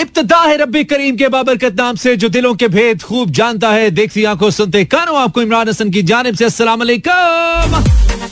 [0.00, 3.90] इब्तदा है रब्बी करीम के बाबरकत नाम से जो दिलों के भेद खूब जानता है
[3.90, 6.82] देखती आँखों सुनते कानों आपको इमरान हसन की जानब से अस्सलाम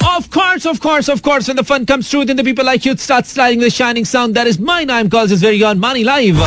[0.08, 2.86] Of course, of course, of course, when the fun comes through, then the people like
[2.86, 4.34] you start sliding the shining sound.
[4.34, 6.42] That is my name calls is very on Money Live.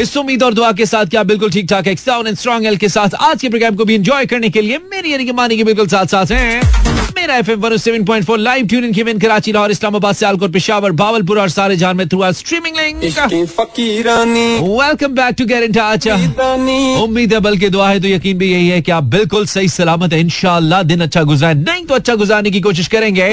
[0.00, 2.76] इस उम्मीद और दुआ के साथ क्या बिल्कुल ठीक ठाक एक साउंड एंड स्ट्रॉन्ग एल
[2.76, 5.56] के साथ आज के प्रोग्राम को भी एंजॉय करने के लिए मेरी यानी कि मानी
[5.56, 6.79] के बिल्कुल साथ साथ हैं
[7.20, 10.92] मेरा F M seven point four live tune in किमेन Karachi Lahore Islamabad Sialkot Peshawar
[11.00, 12.96] Bahawalpur और सारे जान में through streaming link
[14.62, 15.76] welcome back to get
[17.00, 20.12] उम्मीद है बल्कि दुआ है तो यकीन भी यही है कि आप बिल्कुल सही सलामत
[20.12, 23.28] है। इंशाल्लाह दिन अच्छा गुजरा नहीं तो अच्छा गुजारने की कोशिश करेंगे।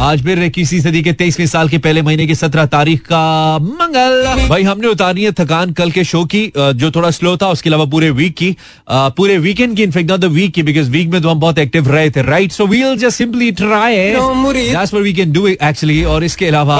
[0.00, 3.22] आज फिर इक्कीसवीं सदी के तेईसवीं साल के पहले महीने की सत्रह तारीख का
[3.60, 7.70] मंगल। भाई हमने उतारी है थकान कल के शो की जो थोड़ा स्लो था उसके
[7.70, 8.54] अलावा पूरे वीक की।
[8.90, 12.22] पूरे वीकेंड की इनफेक्ट वीक की बिकॉज़ वीक में तो हम बहुत एक्टिव रहे थे
[12.22, 16.76] right so we'll just simply try that's what we can do actually और इसके अलावा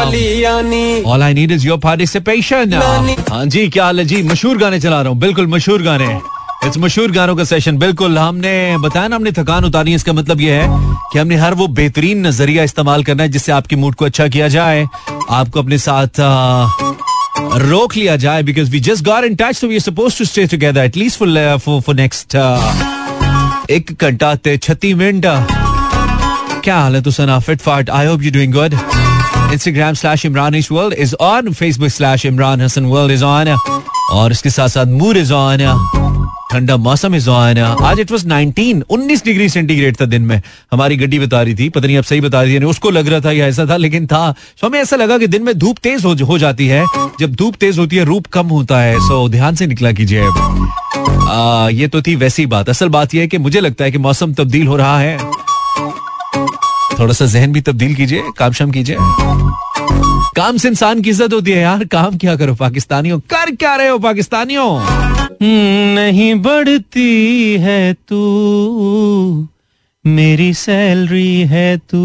[1.12, 2.72] all I need is your participation
[3.30, 4.04] हाँ जी क्या हाल है?
[4.04, 6.06] जी मशहूर गाने चला रहा हूँ बिल्कुल मशहूर गाने।
[6.66, 10.62] इट्स मशहूर गानों का सेशन बिल्कुल। हमने बताया ना हमने थकान उतारी इसका मतलब यह
[10.62, 10.68] है
[11.12, 14.48] कि हमने हर वो बेहतरीन नज़रिया इस्तेमाल करना है जिससे आपकी मूड को अच्छा किया
[14.56, 14.86] जाए
[15.30, 16.20] आपको अपने साथ
[17.70, 20.84] रोक लिया जाए because we just got in touch so we suppose to stay together
[20.84, 22.36] at least for for next
[23.70, 25.26] एक घंटा ते छत्तीस मिनट।
[26.64, 28.74] क्या हाल है तुसना फिट फाट I hope you doing good
[29.52, 33.48] Instagram slash Imran इश world is on Facebook slash Imran Hasan world is on
[34.12, 35.58] और इसके साथ साथ मूड इज़ ऑन
[36.52, 40.40] ठंडा मौसम इज़ ऑन आज इट वाज 19 19 डिग्री सेंटीग्रेड था दिन में।
[40.72, 43.20] हमारी गड्डी बता रही थी पता नहीं अब सही बता रही थी उसको लग रहा
[43.20, 44.30] था या ऐसा था लेकिन था।
[44.60, 46.84] सो हमें ऐसा लगा कि दिन में धूप तेज हो, हो जाती है।
[47.20, 50.20] जब धूप तेज होती है रूप कम होता है। सो ध्यान से निकला कीजिए
[51.72, 54.32] ये तो थी वैसी बात। असल बात यह है कि मुझे लगता है कि मौसम
[54.34, 55.18] तब्दील हो रहा है।
[57.00, 58.96] थोड़ा सा जहन भी तब्दील कीजिए काम शाम कीजिए।
[60.36, 63.20] काम से इंसान की इज़्ज़त होती है यार। काम क्या करो पाकिस्तानियों?
[63.20, 64.80] कर क्या रहे हो पाकिस्तानियों?
[65.42, 69.48] हम्म, नहीं बढ़ती है तू।
[70.06, 71.98] मेरी सैलरी है तू।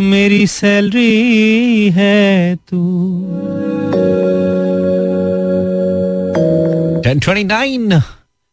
[0.00, 2.78] मेरी सैलरी है तू।
[7.10, 8.02] 1029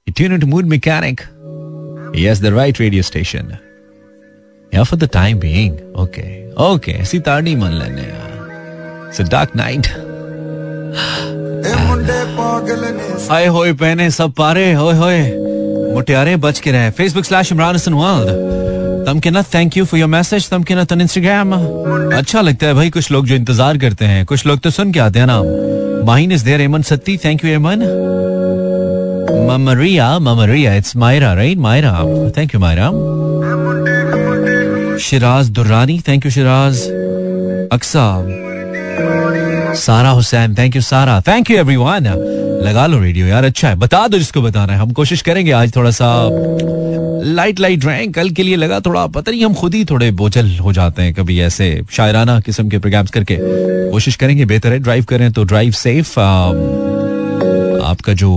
[0.09, 1.17] You tune into Mood Mechanic.
[2.15, 3.43] Yes, the right radio station.
[4.73, 5.75] Yeah, for the time being.
[5.95, 6.31] Okay.
[6.57, 6.93] Okay.
[7.01, 8.07] ऐसी ताड़ी मन लेने.
[9.09, 9.89] It's a dark night.
[13.31, 15.21] आए होए पहने सब पारे होए होए
[15.93, 19.99] मुटियारे बच के रहे Facebook slash Imran Hasan world तम के ना thank you for
[19.99, 21.53] your message तम के ना तन इंस्टाग्राम
[22.17, 24.99] अच्छा लगता है भाई कुछ लोग जो इंतज़ार करते हैं कुछ लोग तो सुन के
[24.99, 25.41] आते हैं ना
[26.05, 27.87] Mahin is there Aiman Satti thank you Aiman
[29.47, 31.57] Mamaria, Mamaria, it's Myra, right?
[31.57, 31.91] Myra.
[32.33, 32.91] Thank you, Myra.
[35.03, 36.77] Shiraz Durrani thank you Shiraz.
[37.73, 38.03] Aksa.
[39.75, 42.07] Sara Hussain thank you Sara thank you everyone
[42.63, 45.75] लगा लो radio यार अच्छा है। बता दो जिसको बताना है। हम कोशिश करेंगे आज
[45.75, 46.07] थोड़ा सा
[47.25, 50.57] लाइट लाइट रहें। कल के लिए लगा थोड़ा, पता नहीं, हम खुद ही थोड़े बोझल
[50.57, 53.37] हो जाते हैं कभी ऐसे शायराना किस्म के प्रोग्राम्स करके।
[53.91, 56.19] कोशिश करेंगे, बेहतर है। ड्राइव करें तो ड्राइव सेफ़
[57.85, 58.31] आपका जो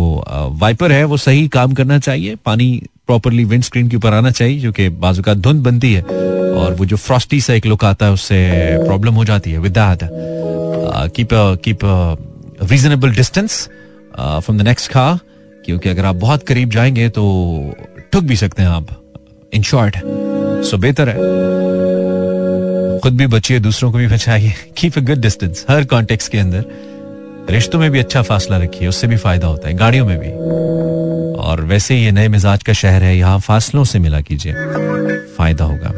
[0.50, 4.58] वाइपर है, वो सही काम करना चाहिए। पानी प्रॉपरली विंड स्क्रीन के ऊपर आना चाहिए,
[4.60, 6.02] जो बाजू का धुंध बनती है।
[6.58, 8.36] और वो जो फ्रॉस्टी सा एक लुक आता है, उससे
[8.84, 10.08] प्रॉब्लम हो जाती है with that
[11.14, 11.28] keep
[11.64, 11.78] keep
[12.62, 13.68] reasonable distance
[14.18, 15.18] from the next car
[15.66, 17.24] क्योंकि अगर आप बहुत करीब जाएँगे तो
[18.12, 18.86] ठुक भी सकते हैं आप।
[19.52, 19.96] इन शॉर्ट
[20.64, 21.16] सो बेहतर है।
[23.00, 26.64] खुद भी बचिए, दूसरों को भी बचाइए। कीप अ गुड डिस्टेंस हर कॉन्टेक्स के अंदर।
[27.50, 30.32] रिश्तों में भी अच्छा फासला रखिए, उससे भी फ़ायदा होता है, गाड़ियों में भी।
[31.40, 34.52] और वैसे ये नए मिजाज का शहर है, यहाँ फासलों से मिला कीजिए,
[35.36, 35.92] फ़ायदा होगा।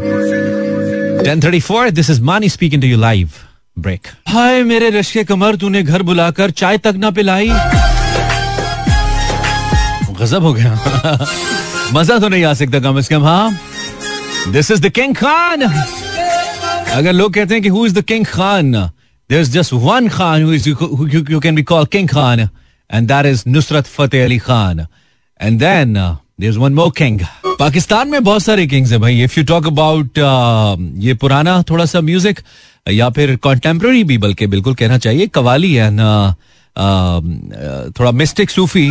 [1.24, 3.30] 1034 this is Mani speaking to you live
[3.76, 7.48] break hi मेरे रश के कमर तूने घर बुलाकर चाय तक ना पिलाई।
[10.20, 10.72] गजब हो गया।
[11.94, 13.50] मज़ा तो नहीं आ सकता कम से कम हाँ?
[14.52, 18.72] This is the king Khan अगर लोग कहते हैं कि who is the king Khan
[18.72, 23.26] there is just one Khan who is you can be call king Khan and that
[23.26, 24.86] is Nusrat Fateh Ali Khan
[25.40, 25.96] and then
[26.44, 27.20] is one more king
[27.58, 29.22] Pakistan में बहुत सारे Kings हैं भाई.
[29.22, 30.18] If you talk about
[31.04, 32.40] ये पुराना थोड़ा सा music
[32.88, 36.34] या फिर कॉन्टेम्प्ररी भी बल्कि बिल्कुल कहना चाहिए कवाली है ना
[37.98, 38.90] थोड़ा mystic Sufi.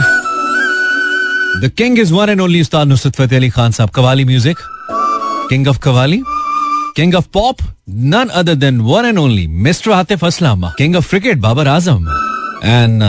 [1.61, 3.89] The king is one and only Ustad Nusrat Fateh Ali Khan Sahab.
[3.89, 4.57] Qawwali music
[5.49, 6.21] king of qawwali
[6.95, 11.37] king of pop none other than one and only mister Atif Aslam king of cricket
[11.39, 12.07] Babar Azam
[12.63, 13.03] and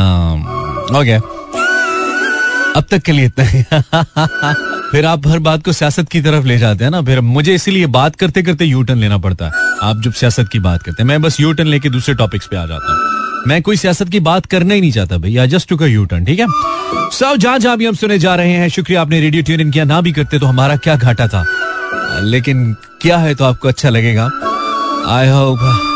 [0.97, 1.19] okay
[2.77, 3.63] अब तक के लिए इतना ही।
[4.93, 7.87] फिर आप हर बात को सियासत की तरफ़ ले जाते हैं ना, फिर मुझे इसीलिए
[7.87, 9.53] बात करते करते यू टर्न लेना पड़ता है।
[9.83, 12.57] आप जब सियासत की बात करते हैं, मैं बस यू टर्न लेके दूसरे टॉपिक्स पे
[12.57, 15.85] आ जाता हूँ। मैं कोई सियासत की बात करना ही नहीं चाहता भैया जस्ट टू
[15.85, 16.47] यू टर्न ठीक है?
[17.13, 19.85] सब जहाँ जहाँ भी हम सुने जा रहे हैं, शुक्रिया आपने रेडियो ट्यून इन किया
[19.85, 21.45] ना भी करते तो हमारा क्या घाटा था?
[22.21, 24.31] लेकिन क्या है तो आपको अच्छा लगेगा?
[25.09, 25.87] आई होप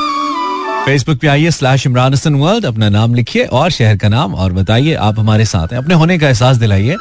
[0.85, 4.53] फेसबुक पे आइए स्लैश इमरान हसन वर्ल्ड अपना नाम लिखिए और शहर का नाम और
[4.53, 6.97] बताइए आप हमारे साथ हैं। अपने होने का एहसास दिलाइए।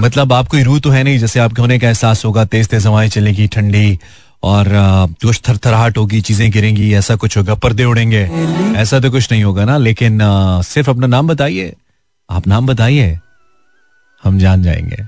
[0.00, 3.08] मतलब आपको रूह तो है नहीं जैसे आपके होने का एहसास होगा तेज तेज हवाएँ
[3.08, 3.98] चलेगी ठंडी
[4.42, 4.68] और
[5.22, 8.22] कुछ थरथराहट होगी चीज़ें गिरेंगी ऐसा कुछ होगा पर्दे उड़ेंगे।
[8.80, 11.74] ऐसा तो कुछ नहीं होगा ना लेकिन आ, सिर्फ़ अपना नाम बताइए।
[12.30, 13.18] आप नाम बताइए
[14.22, 15.02] हम जान जाएँगे।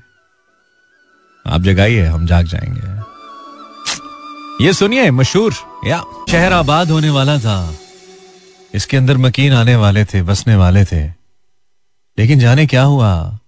[1.47, 2.91] आप जगाइए हम जाग जाएँगे।
[4.65, 5.55] ये सुनिए मशहूर
[5.87, 7.57] या शहर आबाद होने वाला था।
[8.75, 11.09] इसके अंदर मकीन आने वाले थे, बसने वाले थे।
[12.19, 13.39] लेकिन जाने क्या हुआ?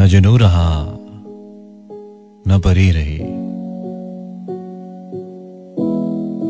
[0.00, 0.84] न जनू रहा,
[2.48, 3.18] न परी रही।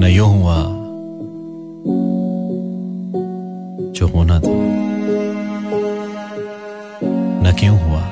[0.01, 0.63] न यू हुआ
[3.93, 4.87] जो होना था।
[7.43, 8.03] न क्यों हुआ?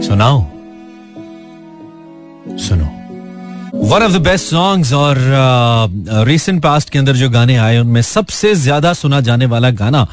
[0.00, 0.42] सुनाओ।
[2.58, 3.03] सुनो।
[3.74, 5.16] One of the best songs और
[6.26, 10.06] रिसेंट uh, पास्ट के अंदर जो गाने आए उनमें सबसे ज़्यादा सुना जाने वाला गाना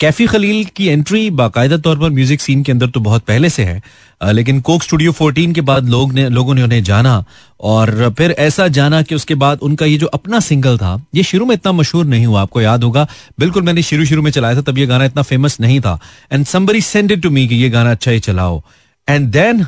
[0.00, 3.64] कैफी खलील की एंट्री बाकायदा तौर पर म्यूज़िक सीन के अंदर तो बहुत पहले से
[3.64, 7.24] है लेकिन कोक स्टूडियो 14 के बाद लोग ने लोगों ने उन्हें जाना
[7.60, 11.46] और फिर ऐसा जाना कि उसके बाद उनका ये जो अपना सिंगल था ये शुरू
[11.46, 13.06] में इतना मशहूर नहीं हुआ आपको याद होगा।
[13.40, 15.98] बिल्कुल मैंने शुरू शुरू में चलाया था तब ये गाना इतना फ़ेमस नहीं था।
[16.32, 18.62] And somebody send it to me कि ये गाना अच्छा ही चलाओ।
[19.08, 19.66] एंड देन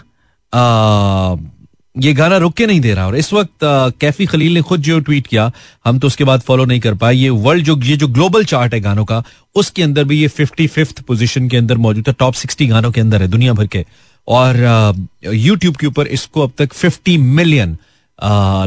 [1.96, 4.80] ये गाना रुक के नहीं दे रहा और इस वक्त आ, कैफी खलील ने खुद
[4.82, 5.50] जो ट्वीट किया
[5.84, 8.74] हम तो उसके बाद फॉलो नहीं कर पाए। ये वर्ल्ड जो ये जो ग्लोबल चार्ट
[8.74, 9.22] है गानों का
[9.56, 13.00] उसके अंदर भी ये फिफ्टी फिफ्थ पोजिशन के अंदर मौजूद है टॉप सिक्सटी गानों के
[13.00, 13.84] अंदर है दुनिया भर के।
[14.28, 14.56] और
[15.24, 17.76] यूट्यूब के ऊपर इसको अब तक फिफ्टी मिलियन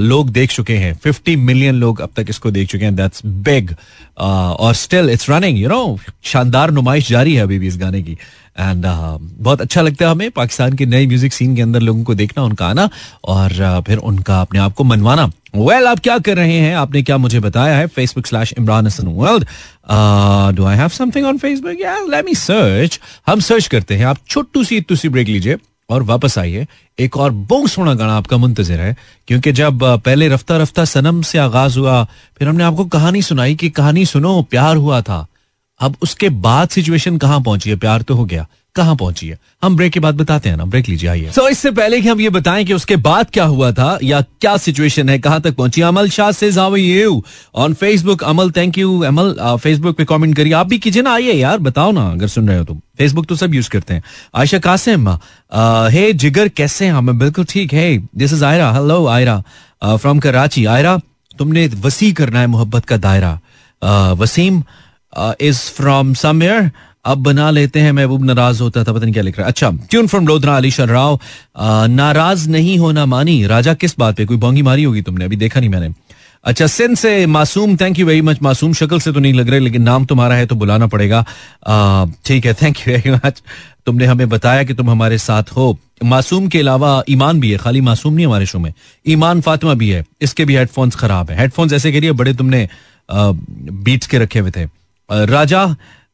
[0.02, 3.76] लोग देख चुके हैं। फिफ्टी मिलियन लोग अब तक इसको देख चुके हैं। दैट्स बिग
[4.18, 8.18] और still it's running you know शानदार नुमाइश जारी है अभी भी इस गाने की।
[8.60, 12.04] एंड uh, बहुत अच्छा लगता है हमें पाकिस्तान के नए म्यूज़िक सीन के अंदर लोगों
[12.04, 12.90] को देखना उनका आना
[13.24, 16.76] और uh, फिर उनका अपने आप को मनवाना। वेल well, आप क्या कर रहे हैं?
[16.76, 17.88] आपने क्या मुझे बताया है?
[17.88, 19.46] Facebook slash Imran Hasan world
[20.56, 24.64] do I have something on Facebook let me search हम सर्च करते हैं। आप छोटू
[24.64, 25.58] सी इतू सी ब्रेक लीजिए
[25.90, 26.66] और वापस आइए।
[27.00, 28.96] एक और बहुत सोना गाना आपका मुंतजर है
[29.28, 32.04] क्योंकि जब uh, पहले रफ्ता रफ्ता सनम से आगाज़ हुआ
[32.38, 35.26] फिर हमने आपको कहानी सुनाई कि कहानी सुनो प्यार हुआ था।
[35.80, 37.76] अब उसके बाद सिचुएशन कहाँ पहुँची है?
[37.76, 39.38] प्यार तो हो गया। कहाँ पहुँची है?
[39.64, 42.10] हम ब्रेक के बाद बताते हैं ना। ब्रेक लीजिए आइए। तो so, इससे पहले कि
[42.10, 45.56] हम ये बताएँ कि उसके बाद क्या हुआ था या क्या सिचुएशन है कहाँ तक
[45.56, 45.82] पहुँची?
[45.82, 47.24] अमल शाह से you
[47.56, 51.34] on Facebook Amal thank you Amal Facebook पे कमेंट करिए। आप भी कीजिए ना आइए
[51.34, 54.04] यार बताओ ना अगर सुन रहे हो तुम। फेसबुक तो सब यूज़ करते हैं।
[54.36, 55.10] आयशा कासिम
[55.92, 56.94] हे जिगर कैसे हैं?
[56.94, 59.42] हम बिल्कुल ठीक। है this is Ayra hello Ayra
[59.86, 60.98] from Karachi Ayra
[61.40, 63.40] तुमने वसी करना है मोहब्बत का दायरा।
[64.14, 64.64] वसीम
[65.18, 66.72] इज़ फ्रॉम समवेयर
[67.06, 69.70] अब बना लेते हैं, महबूब नाराज़ होता था, पता नहीं क्या लिख रहा है। अच्छा
[69.90, 71.20] ट्यून फ्रॉम लोधरा अलीशर राव।
[71.90, 74.26] नाराज़ नहीं होना मानी। राजा किस बात पे?
[74.26, 75.26] कोई बोंगी मारी होगी तुमने?
[75.26, 75.94] अभी देखा नहीं मैंने।
[76.44, 79.60] अच्छा सिंध से मासूम थैंक यू वेरी मच मासूम। शक्ल से तो नहीं लग रहे,
[79.60, 81.22] लेकिन नाम तुम्हारा है तो बुलाना पड़ेगा।
[82.26, 83.42] ठीक है थैंक यू वेरी मच
[83.86, 87.82] तुमने हमें बताया कि तुम हमारे साथ हो। मासूम के अलावा ईमान भी है, खाली
[87.82, 88.74] मासूम नहीं हमारे शो में।
[89.08, 92.68] ईमान फातिमा भी है, इसके भी हेडफोन्स खराब है। हेडफोन्स ऐसे करिए, बड़े तुमने
[93.12, 94.66] बीट्स के रखे हुए थे।
[95.10, 95.66] राजा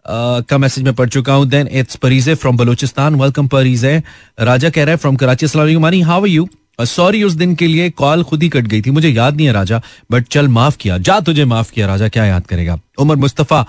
[0.06, 1.45] का मैसेज में पढ़ चुका हूँ.
[1.48, 4.02] Then it's Parije from Balochistan welcome Parije
[4.40, 6.48] Raja कह रहा है फ्रॉम कराची अस्सलाम मानी हाउ यू
[6.80, 8.92] सॉरी उस दिन के लिए कॉल खुद ही कट गई थी.
[8.92, 9.81] मुझे याद नहीं है राजा
[10.12, 10.98] बट चल माफ़ किया.
[10.98, 12.78] जा तुझे माफ़ किया राजा क्या याद करेगा?
[13.00, 13.62] उमर मुस्तफ़ा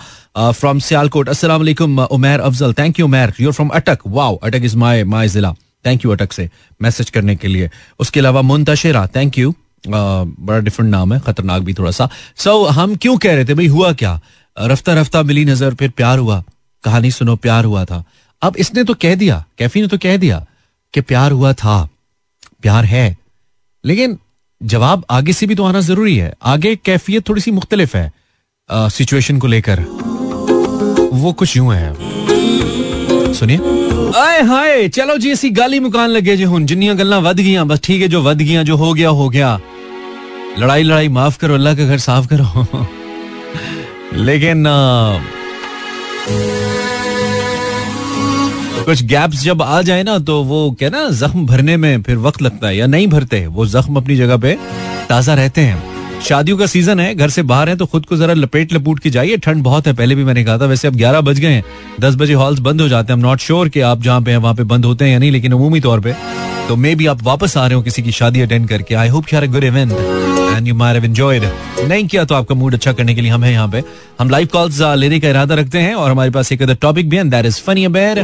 [0.52, 1.28] फ्रॉम सियालकोट.
[1.28, 2.72] अस्सलाम वालेकुम Umar Afzal.
[2.72, 3.32] Thank you Umar.
[3.40, 3.98] You're from Attock.
[4.06, 5.52] Wow Attock is my my जिला.
[5.84, 6.48] थैंक यू अटक से.
[6.82, 7.70] मैसेज करने के लिए.
[8.00, 9.06] उसके अलावा मुंतशिरा.
[9.16, 9.54] थैंक यू
[9.88, 11.20] बड़ा डिफरेंट नाम है.
[11.20, 12.64] खतरनाक भी थोड़ा सा सो.
[12.64, 13.54] So, हम क्यों कह रहे थे?
[13.54, 14.20] भाई हुआ क्या?
[14.56, 16.42] रफ्ता रफ्ता मिली नज़र, फिर प्यार हुआ।
[16.84, 18.04] कहानी सुनो, प्यार हुआ था।
[18.42, 20.44] अब इसने तो कह दिया, कैफी ने तो कह दिया
[20.94, 21.88] कि प्यार हुआ था।
[22.62, 23.16] प्यार है।
[23.84, 24.18] लेकिन
[24.60, 28.12] जवाब आगे से भी तो आना ज़रूरी है। आगे कैफियत थोड़ी सी मुख्तलिफ़ है
[28.70, 29.80] सिचुएशन को लेकर।
[31.12, 31.94] वो कुछ यूँ है।
[33.34, 33.58] सुनिए।
[34.16, 38.02] आए हाय, चलो जी, ऐसी गाली मुकान लगे जी हूँ जिन्नियाँ गल्ला वध बस ठीक
[38.02, 39.60] है, जो वध गई जो हो गया हो गया।
[40.58, 42.86] लड़ाई लड़ाई माफ़ करो, अल्लाह का घर साफ़ करो।
[44.22, 44.64] लेकिन
[48.84, 52.42] कुछ गैप्स जब आ जाए ना तो वो क्या ना, जख्म भरने में फिर वक्त
[52.42, 54.56] लगता है, या नहीं भरते, वो जख्म अपनी जगह पे
[55.08, 58.34] ताज़ा रहते हैं। शादियों का सीज़न है, घर से बाहर है तो खुद को जरा
[58.34, 61.20] लपेट लपूट के जाइए, ठंड बहुत है, पहले भी मैंने कहा था, वैसे अब ग्यारह
[61.20, 61.64] बज गए हैं,
[62.00, 64.54] दस बजे हॉल्स बंद हो जाते हैं नॉट श्योर कि आप जहाँ पे हैं, वहाँ
[64.54, 66.14] पे बंद होते हैं या नहीं, लेकिन अमूमी तौर पर
[66.72, 69.32] तो मे भी आप वापस आ रहे हो किसी की शादी अटेंड करके। I hope
[69.32, 71.44] you good event and you have enjoyed
[71.88, 73.82] नहीं किया तो आपका मूड अच्छा करने के लिए हम हैं यहाँ पे।
[74.20, 77.16] हम लाइव कॉल्स लेने का इरादा रखते हैं और हमारे पास एक अदर टॉपिक भी
[77.16, 78.20] है दैट इज़ फनी अबेयर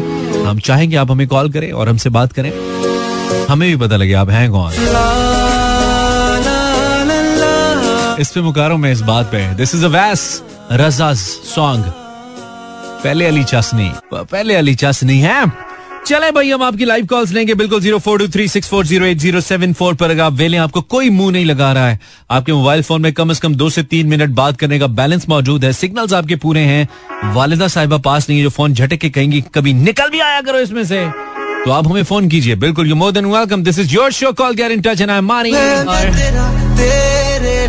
[0.47, 2.51] हम चाहेंगे आप हमें कॉल करें और हमसे बात करें।
[3.49, 4.73] हमें भी पता लगे आप हैं कौन।
[8.21, 11.17] इस पे मुकारो मैं इस बात पे। दिस इज़ अ वैस रजाज
[11.55, 11.93] सॉन्ग
[13.05, 15.68] पहले अली चसनी। पहले अली चसनी है।
[16.07, 19.07] चले भाई हम आपकी लाइव कॉल्स लेंगे। बिल्कुल zero four two three six four zero
[19.07, 21.99] eight zero seven four पर अगर आप वेले आपको कोई मुँह नहीं लगा रहा है
[22.31, 25.29] आपके मोबाइल फ़ोन में कम से कम दो से तीन मिनट बात करने का बैलेंस
[25.29, 26.89] मौजूद है। सिग्नल्स आपके पूरे हैं।
[27.35, 30.59] वालिदा साहिबा पास नहीं है जो फ़ोन झटक के कहेंगी कभी निकल भी आया करो
[30.59, 31.07] इसमें से।
[31.65, 34.55] तो आप हमें फ़ोन कीजिए। बिल्कुल you more than welcome this is your show call
[34.55, 35.53] get in touch and I am Mani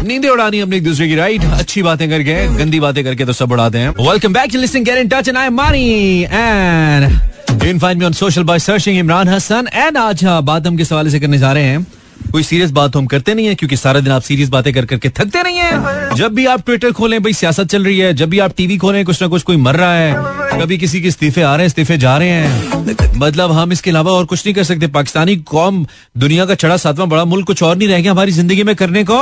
[0.08, 3.52] नींदें उड़ानी अपने एक दूसरे की राइट अच्छी बातें करके गंदी बातें करके तो सब
[3.52, 7.29] उड़ाते हैं। Welcome back to listening get in touch and I am Mani and
[7.70, 10.78] you can find me on social by searching Imran Hasan and आज हाँ, बात हम
[10.78, 11.86] किस हवाले से करने जा रहे हैं?
[12.32, 14.86] कोई सीरियस बात तो हम करते नहीं है क्योंकि सारा दिन आप सीरियस बातें कर
[14.86, 18.30] करके थकते नहीं है। जब भी आप ट्विटर खोलें भाई सियासत चल रही है। जब
[18.30, 21.42] भी आप टीवी खोलें कुछ ना कुछ कोई मर रहा है। कभी किसी के इस्तीफे
[21.42, 24.64] आ रहे हैं इस्तीफे जा रहे हैं। मतलब हम इसके अलावा और कुछ नहीं कर
[24.64, 25.86] सकते। पाकिस्तानी कौम
[26.18, 29.04] दुनिया का चढ़ा सातवां बड़ा मुल्क कुछ और नहीं रह गया। हमारी ज़िंदगी में करने
[29.04, 29.20] को।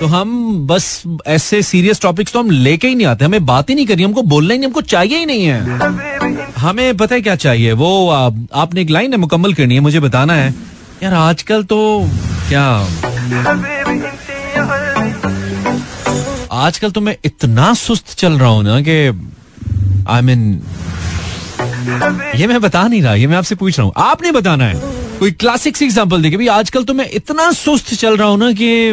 [0.00, 3.74] तो हम बस ऐसे सीरियस टॉपिक्स तो हम लेके ही नहीं आते। हमें बात ही
[3.74, 7.34] नहीं करनी हमको बोलना ही नहीं हमको चाहिए ही नहीं है। हमें पता है क्या
[7.36, 7.72] चाहिए?
[7.72, 10.54] वो आपने एक लाइन है मुकम्मल करनी है, मुझे बताना है।
[11.02, 11.78] यार, आजकल तो
[12.48, 12.64] क्या?
[16.52, 18.96] आजकल तो मैं इतना सुस्त चल रहा हूँ ना कि
[20.08, 20.62] आई मीन
[22.36, 25.30] ये मैं बता नहीं रहा, ये मैं आपसे पूछ रहा हूँ। आपने बताना है। कोई
[25.32, 28.90] क्लासिक सी एग्जांपल देखिए भाई आजकल तो मैं इतना सुस्त चल रहा हूँ ना कि,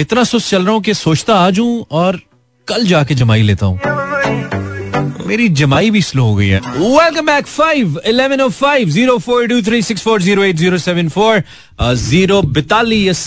[0.00, 2.20] इतना सुस्त चल रहा हूँ कि सोचता आज हूँ और
[2.68, 3.78] कल जाके जमाई लेता हूँ।
[5.26, 9.46] मेरी जमाई भी स्लो हो गई है। Welcome back five eleven O five zero four
[9.48, 11.42] two three six four zero eight zero seven four
[11.82, 13.24] zero बितालीस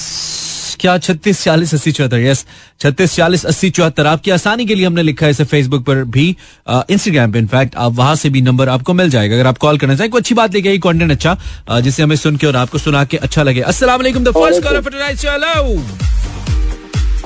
[0.80, 2.46] क्या छत्तीस चालीस अस्सी चौहत्तर यस
[2.82, 6.28] छत्तीस चालीस अस्सी चौहत्तर। आपकी आसानी के लिए हमने लिखा है इसे फेसबुक पर भी
[6.70, 9.96] इंस्टाग्राम पे इनफैक्ट आप वहाँ से भी नंबर आपको मिल जाएगा। अगर आप कॉल करना
[9.96, 13.04] चाहें कोई अच्छी बात लेके आई कॉन्टेंट अच्छा जिसे हमें सुन के और आपको सुना
[13.04, 14.02] के अच्छा लगे। अस्सलाम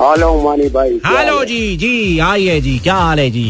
[0.00, 3.44] हेलो मानी भाई हेलो जी जी आइए जी क्या हाल है जी?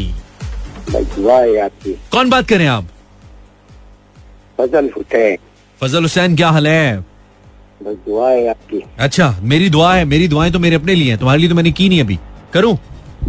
[0.93, 2.85] दुआ है आपकी। कौन बात करें आप?
[4.59, 5.37] फजल हुसैन।
[5.81, 6.99] फजल हुसैन क्या हाल है?
[7.83, 11.19] बस दुआ है आपकी। अच्छा मेरी दुआ है मेरी दुआएँ तो मेरे अपने लिए हैं
[11.19, 12.19] तुम्हारे लिए तो मैंने की नहीं अभी।
[12.55, 12.75] करूँ?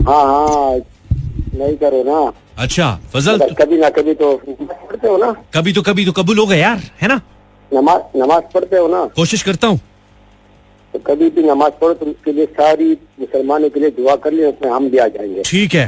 [0.07, 2.31] हाँ हाँ नहीं करो ना।
[2.63, 6.37] अच्छा फजल मगर कभी ना कभी तो पढ़ते हो ना। कभी तो कभी तो कबूल
[6.39, 7.21] हो गए यार है ना?
[7.71, 9.05] नमाज़ नमाज़ पढ़ते हो ना?
[9.15, 9.79] कोशिश करता हूँ।
[10.93, 14.49] तो कभी भी नमाज़ पढ़ो तो उसके लिए सारी मुसलमानों के लिए दुआ कर लिया
[14.49, 15.85] उसमें हम भी आ जाएँगे। ठीक है।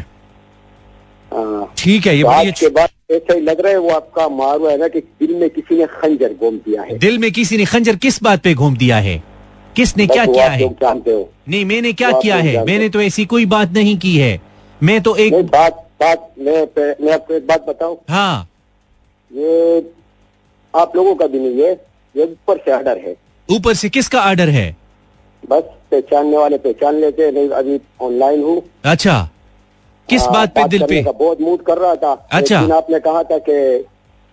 [1.32, 4.28] हाँ। ठीक है ये तो आज के बाद ऐसा ही लग रहा है वो आपका
[4.30, 7.58] मारू है ना कि दिल में किसी ने खंजर घूम दिया है। दिल में किसी
[7.58, 9.24] ने खंजर किस बात पे घूम दिया है?
[9.76, 10.68] किसने क्या किया है?
[10.74, 12.66] जानते हो। नहीं मैंने क्या किया है?
[12.66, 14.40] मैंने तो ऐसी कोई बात नहीं की है।
[14.82, 16.62] मैं तो एक बात बात मैं
[17.04, 18.50] मैं आपको एक बात बताऊँ। हाँ।
[19.32, 19.80] ये
[20.74, 21.72] आप लोगों का भी नहीं है
[22.16, 23.16] ये ऊपर से ऑर्डर है।
[23.50, 24.76] ऊपर से किसका ऑर्डर है?
[25.50, 29.30] बस पहचानने वाले पहचान लेते नहीं अभी ऑनलाइन हूँ। अच्छा।
[30.10, 31.02] किस हाँ, बात पे दिल पे?
[31.04, 33.86] बहुत मूड कर रहा था। अच्छा। आपने कहा था कि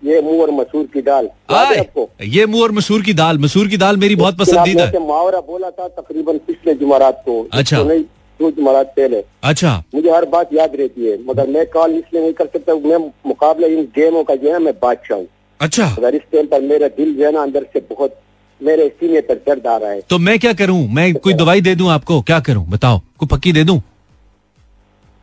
[0.02, 2.08] ये मुँह और मसूर की दाल। आपको?
[2.22, 5.70] ये मुँह और मसूर की दाल। मसूर की दाल मेरी बहुत पसंदीदा है। मुहावरा बोला
[5.70, 8.02] था तकरीबन पिछले जुमरात को। अच्छा। तो नहीं
[8.40, 12.32] दो जुमरात पहले। अच्छा। मुझे हर बात याद रहती है मगर मैं कॉल इसलिए नहीं
[12.32, 15.26] कर सकता मैं मुकाबले इन गेमों का जो है मैं बादशाह हूँ।
[15.60, 18.18] अच्छा। अगर इस टाइम पर मेरा दिल जो है ना अंदर से बहुत
[18.60, 20.86] मेरे सीने पर दर्द आ रहा है। तो मैं क्या करूँ?
[20.88, 22.20] मैं कोई दवाई दे दूँ आपको?
[22.22, 22.64] क्या करूँ?
[22.66, 23.80] बताओ। कोई पक्की दे दूँ?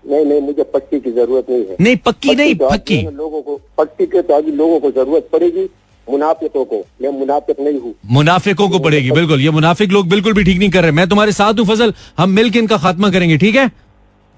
[0.04, 3.60] नहीं नहीं मुझे पट्टी की ज़रूरत नहीं है। नहीं पक्की नहीं तो पक्की। लोगों को
[3.78, 5.70] पट्टी के तो अभी लोगों को ज़रूरत पड़ेगी
[6.08, 10.44] मुनाफिकों को। मैं मुनाफिक नहीं हूँ। मुनाफिकों को पड़ेगी बिल्कुल। ये मुनाफिक लोग बिल्कुल भी
[10.44, 13.56] ठीक नहीं कर रहे। मैं तुम्हारे साथ हूँ फजल। हम मिलकर इनका खात्मा करेंगे ठीक
[13.56, 13.72] है?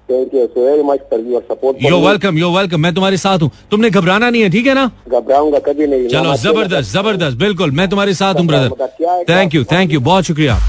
[0.10, 3.40] Thank you so very much for your support yo welcome yo welcome मैं तुम्हारे साथ
[3.42, 4.86] हूँ। तुमने घबराना नहीं है ठीक है ना?
[5.10, 9.92] घबराऊँगा कभी नहीं। चलो ज़बरदस्त ज़बरदस्त बिल्कुल मैं तुम्हारे साथ हूँ brother thank you thank
[9.94, 10.60] you बहुत शुक्रिया।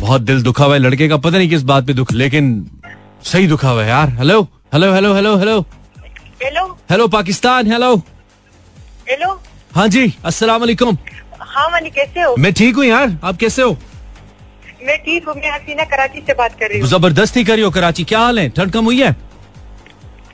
[0.00, 2.54] बहुत दिल दुखा हुआ है लड़के का पता नहीं किस बात पे दुख लेकिन
[3.32, 4.40] सही दुखा हुआ है यार। Hello
[4.74, 5.60] hello hello hello hello
[6.42, 7.94] hello hello Pakistan hello
[9.10, 9.38] hello
[9.74, 10.96] हाँ जी अस्सलाम वालेकुम
[11.40, 12.34] हाँ मनी कैसे हो?
[12.38, 13.76] मैं ठीक हूँ यार आप कैसे हो?
[14.86, 18.04] मैं ठीक हूँ मैं हसीना कराची से बात कर रही हूँ। ज़बरदस्ती करी हो कराची
[18.04, 18.48] क्या हाल है?
[18.50, 19.12] ठंड कम हुई है?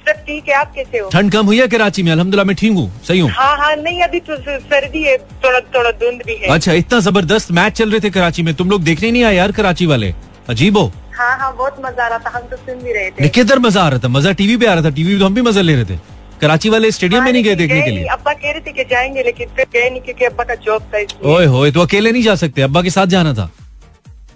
[0.06, 1.08] सब ठीक है आप कैसे हो?
[1.12, 2.10] ठंड कम हुई है कराची में?
[2.12, 3.30] अल्हम्दुलिल्लाह मैं ठीक हूँ सही हूँ?
[3.30, 7.50] हाँ हाँ नहीं अभी तो सर्दी है थोड़ा थोड़ा धुंध भी है। अच्छा इतना ज़बरदस्त
[7.52, 10.14] मैच चल रहे थे कराची में तुम लोग देखने नहीं आए यार कराची वाले?
[10.48, 13.28] अजीब हो। हाँ हाँ बहुत मज़ा आ रहा था हम तो सुन भी रहे थे।
[13.28, 14.08] किधर मज़ा आ रहा था?
[14.08, 15.98] मज़ा टीवी पे आ रहा था टीवी पे तो हम भी मज़ा ले रहे थे।
[16.40, 18.04] कराची वाले स्टेडियम में नहीं गए देखने के लिए?
[18.12, 21.30] अब्बा कह रहे थे कि जाएँगे लेकिन फिर गए नहीं क्योंकि अब्बा का जॉब था
[21.34, 23.50] ओए होए तो अकेले नहीं जा सकते अब्बा के साथ जाना था।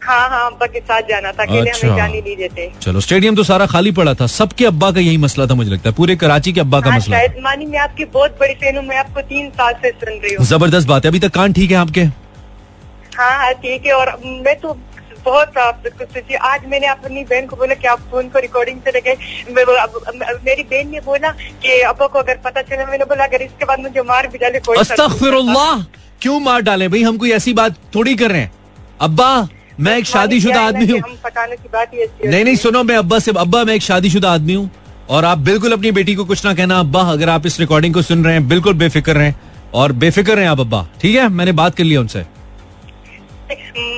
[0.03, 3.37] हाँ हाँ अब्बा के साथ जाना था अकेले अच्छा। हमें जाने नहीं देते। चलो स्टेडियम
[3.37, 6.17] तो सारा खाली पड़ा था। सबके अब्बा का यही मसला था मुझे लगता है। पूरे
[6.17, 8.97] कराची के अब्बा का हाँ मसला शायद मानी मैं आपकी बहुत बड़ी फ़ैन हूँ मैं
[8.99, 11.77] आपको तीन साल से सुन रही हूँ। ज़बरदस्त बात है। अभी तक कान ठीक है
[11.77, 12.05] आपके?
[13.19, 14.77] हाँ हाँ ठीक है और मैं तो
[15.25, 19.15] बहुत सोचिए आज मैंने अपनी बहन को बोला कि आप फ़ोन को रिकॉर्डिंग से लगे
[19.53, 21.31] मेरी बहन ने बोला
[21.63, 24.61] कि अब्बा को अगर पता चला मैंने बोला अगर इसके बाद मुझे मार भी डाले
[24.61, 25.85] कोई
[26.23, 26.89] क्यों मार डाले?
[26.89, 28.53] भाई हम कोई ऐसी बात थोड़ी कर रहे हैं।
[29.01, 29.49] अब्बा!
[29.81, 33.75] मैं एक। शादीशुदा है आदमी हूँ। ही नहीं नहीं सुनो मैं अब्बा से अब्बा मैं
[33.75, 34.71] एक शादीशुदा आदमी हूँ
[35.09, 38.03] और आप बिल्कुल अपनी बेटी को कुछ ना कहना अब्बा अगर आप इस रिकॉर्डिंग को
[38.03, 39.35] सुन रहे हैं बिल्कुल बेफिक्र रहें
[39.75, 41.29] और बेफिक्र रहें आप अब्बा। ठीक है?
[41.29, 42.21] मैंने बात कर लिया उनसे।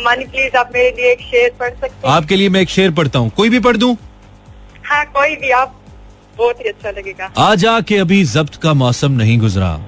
[0.04, 2.90] मानी प्लीज़ आप मेरे लिए एक शेर पढ़ सकते हैं। आपके लिए मैं एक शेर
[2.90, 3.96] पढ़ता हूँ। कोई भी पढ़ दूँ?
[4.84, 5.80] हाँ कोई भी आप
[6.38, 9.80] बहुत ही अच्छा लगेगा। आज आके अभी जब्त का मौसम नहीं गुजरा।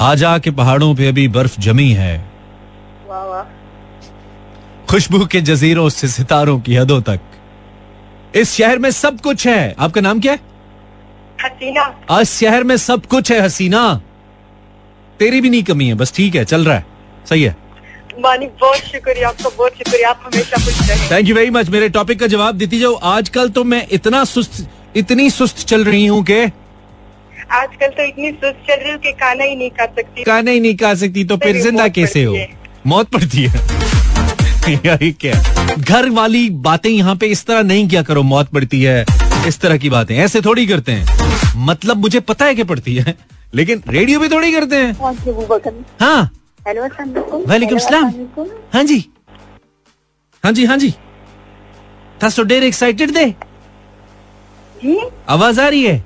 [0.00, 2.29] आज आके पहाड़ों पे अभी बर्फ़ जमी है।
[4.90, 7.20] खुशबू के जजीरों से सितारों की हदों तक।
[8.36, 10.38] इस शहर में सब कुछ है। आपका नाम क्या है?
[11.38, 13.82] हसीना। आज शहर में सब कुछ है हसीना।
[15.20, 16.84] तेरी भी नहीं कमी है बस ठीक है चल रहा है।
[17.28, 17.54] सही है।
[18.16, 22.20] बहुत शुक्रिया आपका बहुत शुक्रिया। आप हमेशा खुश रहें। थैंक यू वेरी मच मेरे टॉपिक
[22.20, 24.66] का जवाब देती जाओ। आजकल तो मैं इतना सुस्त
[24.96, 26.40] इतनी सुस्त चल रही हूँ कि
[27.52, 30.60] आजकल तो इतनी सुस्त चल रही हूँ कि खाना ही नहीं खा सकती। खाना ही
[30.60, 32.36] नहीं खा सकती तो फिर ज़िंदा कैसे हो।
[32.86, 33.89] मौत पड़ती है।
[34.70, 35.34] यार क्या?
[35.78, 39.04] घर वाली बातें यहाँ पे इस तरह नहीं किया करो मौत पड़ती है
[39.48, 43.16] इस तरह की बातें ऐसे थोड़ी करते हैं। मतलब मुझे पता है कि पड़ती है
[43.54, 44.92] लेकिन रेडियो भी थोड़ी करते हैं।
[46.00, 46.30] हाँ।
[46.68, 46.82] हेलो
[47.46, 48.10] वालेकुम सलाम
[48.74, 49.04] हाँ जी।
[50.44, 50.90] हाँ जी हाँ जी।
[52.22, 53.24] था सो डेर एक्साइटेड दे।
[54.84, 54.98] जी।
[55.28, 55.98] आवाज़ आ रही है?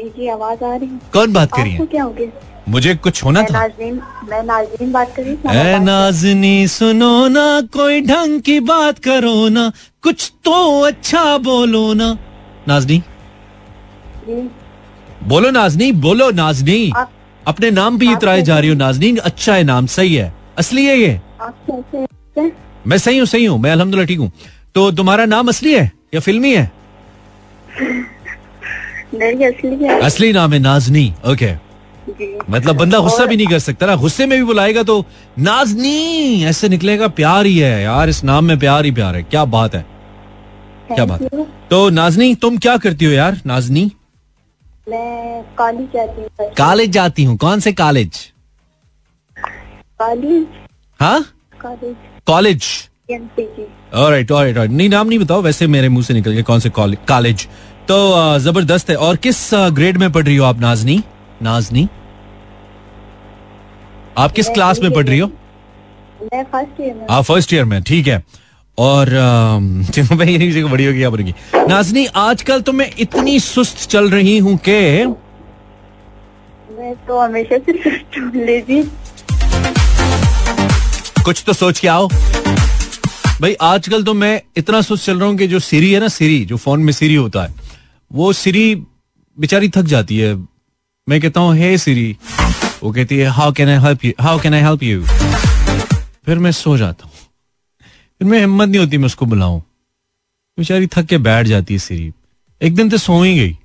[0.00, 1.88] जी आवाज़ आ रही है। कौन बात करी आपको है?
[1.88, 2.51] क्या हो गया?
[2.68, 4.46] मुझे कुछ होना था। मैं
[4.92, 9.70] बात कर ए नाजनी सुनो ना कोई ढंग की बात करो ना
[10.02, 12.16] कुछ तो अच्छा बोलो ना।
[12.68, 13.02] नाजनी।
[15.28, 17.10] बोलो नाजनी बोलो नाजनी। आप
[17.46, 18.74] अपने नाम पे इतराए जा रही हो?
[18.76, 21.20] नाजनी। अच्छा है नाम सही है। असली है ये।
[22.86, 24.30] मैं सही हूँ सही हूँ। मैं अल्हम्दुलिल्लाह ठीक हूँ।
[24.74, 26.70] तो तुम्हारा नाम असली है या फिल्मी है?
[29.14, 31.71] असली है। असली नाम है नाजनी। ओके। जी
[32.50, 35.04] मतलब बंदा गुस्सा भी नहीं कर सकता ना। गुस्से में भी बुलाएगा तो
[35.40, 39.44] नाजनी ऐसे निकलेगा प्यार ही है यार इस नाम में प्यार ही प्यार है। क्या
[39.46, 39.84] बात है।
[40.88, 41.44] क्या बात you.
[41.70, 43.90] तो नाजनी तुम क्या करती हो यार नाजनी
[44.88, 48.18] मैं कॉलेज जाती हूँ कॉलेज जाती हूँ कौन से कॉलेज?
[50.00, 50.46] कॉलेज?
[51.00, 51.24] हाँ?
[51.60, 51.94] College.
[52.26, 52.64] College.
[53.10, 56.70] Alright alright alright नहीं नाम नहीं बताओ वैसे मेरे मुँह से निकल गया कौन से
[56.70, 57.46] कॉलेज।
[57.88, 59.38] तो ज़बरदस्त है। और किस
[59.72, 61.02] ग्रेड में पढ़ रही हो आप नाजनी
[61.42, 61.88] नाजनी
[64.18, 65.26] आप किस क्लास में पढ़ रही हो?
[66.24, 68.22] मैं। फ़र्स्ट ईयर में। आप फ़र्स्ट ईयर में ठीक है।
[68.78, 69.08] और
[69.86, 71.34] चलो भाई ये बड़ी होगी क्या बनेगी
[71.68, 75.06] नाजनी आजकल तो मैं इतनी सुस्त चल रही हूँ कि
[76.72, 78.84] मैं तो हमेशा से सुस्त हूँ
[81.24, 82.08] कुछ तो सोच के आओ।
[83.40, 86.44] भाई आजकल तो मैं इतना सुस्त चल रहा हूँ कि जो सीरी है ना सीरी
[86.44, 87.54] जो फ़ोन में सीरी होता है
[88.10, 88.74] वो सीरी
[89.38, 90.34] बेचारी थक जाती है।
[91.08, 92.16] मैं कहता हूँ हे सीरी
[92.82, 95.04] वो कहती है how can I help you how can I help you
[96.26, 97.12] फिर मैं सो जाता हूँ।
[98.20, 99.58] फिर मैं हिम्मत नहीं होती मैं उसको बुलाऊं।
[100.58, 102.12] बेचारी थक के बैठ जाती है सीरी
[102.60, 103.56] एक दिन तो सो ही गई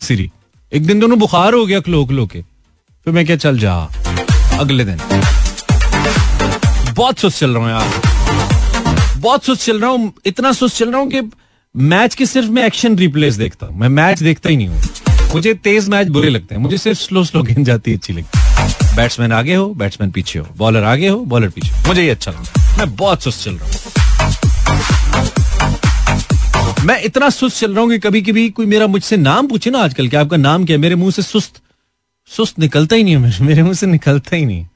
[0.00, 0.30] सीरी
[0.72, 3.74] एक दिन दोनों बुखार हो गया खलो खलो के। फिर मैं क्या चल जा,
[4.60, 4.98] अगले दिन।
[6.94, 11.00] बहुत सुस्त चल रहा हूँ यार। बहुत सुस्त चल रहा हूँ। इतना सुस्त चल रहा
[11.00, 11.20] हूँ कि
[11.74, 14.80] मैच की सिर्फ़ मैं एक्शन रिप्लेस देखता हूँ। मैं मैच देखता ही नहीं हूँ।
[15.34, 18.38] मुझे तेज मैच बुरे लगते हैं। मुझे सिर्फ़ स्लो स्लो गेंद जाती है, अच्छी लगती
[18.38, 22.10] है। बैट्समैन आगे हो बैट्समैन पीछे हो। बॉलर आगे हो बॉलर पीछे हो। मुझे ये
[22.10, 23.72] अच्छा लगता है। मैं बहुत सुस्त चल रहा हूँ।
[26.86, 29.78] मैं इतना सुस्त चल रहा हूँ कि कभी कभी कोई मेरा मुझसे नाम पूछे ना
[29.78, 31.60] आजकल कि आपका नाम क्या मेरे मुँह से सुस्त
[32.30, 34.70] सुस्त निकलता ही नहीं है मेरे मुँह से निकलता ही नहीं है।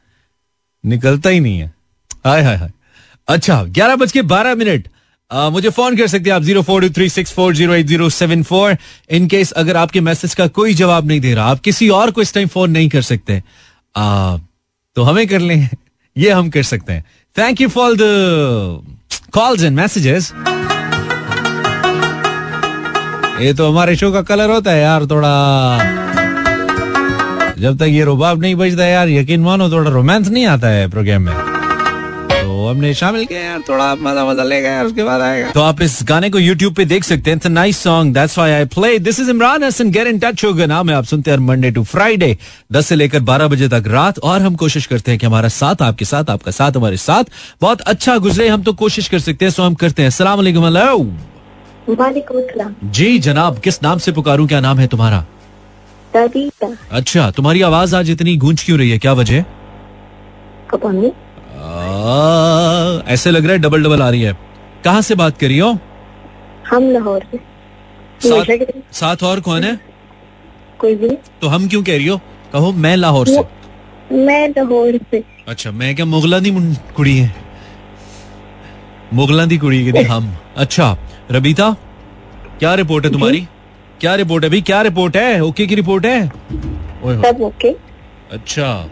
[0.84, 1.72] निकलता ही नहीं है।
[2.26, 2.70] हाय हाय हाय।
[3.28, 4.88] अच्छा ग्यारह बज के बारह मिनट।
[5.30, 7.86] आ, मुझे फ़ोन कर सकते हैं आप zero four two three six four zero eight
[7.86, 8.76] zero seven four
[9.10, 12.22] in case अगर आपके मैसेज का कोई जवाब नहीं दे रहा आप किसी और को
[12.22, 13.42] इस टाइम फ़ोन नहीं कर सकते.
[13.96, 14.36] आ,
[14.96, 15.68] तो हमें कर लें.
[16.18, 17.04] ये हम कर सकते हैं.
[17.36, 18.00] Thank you for the
[19.32, 20.32] calls and messages
[23.40, 25.34] ये तो हमारे शो का कलर होता है यार थोड़ा.
[27.58, 31.22] जब तक ये रुबाब नहीं बजता यार यकीन मानो थोड़ा रोमांस नहीं आता है प्रोग्राम
[31.22, 31.47] में.
[32.68, 35.98] हमने शामिल किया यार थोड़ा मज़ा मज़ा लेगा यार उसके बाद आएगा। तो आप इस
[36.08, 39.30] गाने को YouTube पे देख सकते हैं। Nice song that's why I play this is
[39.30, 42.36] Imran Hasan get in touch होगा नाम है आप सुनते हैं मंडे टू फ्राइडे
[42.72, 45.82] 10 से लेकर 12 बजे तक रात। और हम कोशिश करते हैं कि हमारा साथ
[45.82, 47.24] आपके साथ आपका साथ हमारे साथ
[47.60, 50.64] बहुत अच्छा गुजरे। हम तो कोशिश कर सकते हैं सो हम करते हैं। अस्सलाम वालेकुम
[52.38, 54.46] अस्सलाम। जी जनाब किस नाम से पुकारूं?
[54.46, 55.24] क्या नाम है तुम्हारा?
[56.92, 58.98] अच्छा तुम्हारी आवाज़ आज इतनी गूंज क्यों रही है?
[58.98, 59.44] क्या वजह?
[63.12, 64.38] ऐसे लग रहा है डबल डबल आ रही है।
[64.84, 65.78] कहाँ से बात करी हो?
[66.70, 67.38] हम लाहौर से।
[68.28, 69.78] साथ, साथ और कौन है?
[70.78, 71.08] कोई भी।
[71.40, 72.20] तो हम क्यों कह रही हो?
[72.52, 73.40] कहो मैं लाहौर से।
[74.12, 76.50] मैं लाहौर से। अच्छा मैं क्या मुगला दी
[76.96, 77.34] कुड़ी है?
[79.14, 80.96] मुगला दी कुड़ी की हम। अच्छा
[81.32, 81.76] रबीता
[82.58, 83.46] क्या रिपोर्ट है तुम्हारी?
[84.00, 84.50] क्या रिपोर्ट है?
[84.50, 85.40] भाई क्या रिपोर्ट है?
[85.40, 87.68] ओके की रिपोर्ट है। सब ओके।
[88.32, 88.90] अच्छा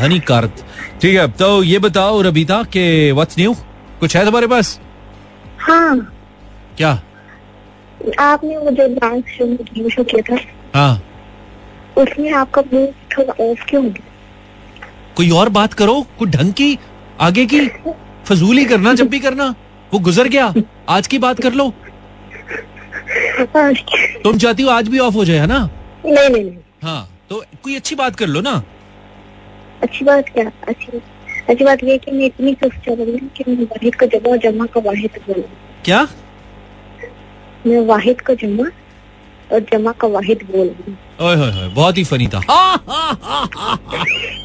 [0.00, 0.64] हनी कार्त
[1.02, 3.54] ठीक है तो ये बताओ रबीता के व्हाट्स न्यू
[4.00, 4.78] कुछ है तुम्हारे पास?
[5.60, 5.96] हाँ।
[6.78, 6.90] क्या?
[8.20, 10.38] आपने वो जो डांस शो शो किया था।
[10.74, 11.02] हाँ।
[11.98, 14.06] उसमें आपका मुँह थोड़ा ऑफ़ क्यों हो गया?
[15.16, 16.78] कोई और बात करो कुछ ढंग की
[17.20, 17.66] आगे की
[18.26, 19.54] फजूली करना जब भी करना
[19.92, 20.52] वो गुजर गया
[20.88, 21.72] आज की बात कर लो।
[24.24, 25.58] तुम चाहती हो आज भी ऑफ़ हो जाए है ना?
[26.06, 26.50] नहीं नहीं।
[26.82, 28.62] हाँ तो कोई अच्छी बात कर लो ना।
[29.82, 30.50] अच्छी बात क्या?
[30.68, 31.00] अच्छी
[31.50, 34.06] अच्छी बात ये है कि मैं इतनी सुस्त चल रही हूँ कि मैं वाहिद का
[34.06, 35.42] जमा और जमा का वाहिद बोल।
[35.84, 36.06] क्या?
[37.66, 38.64] मैं वाहिद का जमा
[39.52, 42.40] और जमा का वाहिद बोल। रही हूँ ओए होए होए बहुत ही फनी था।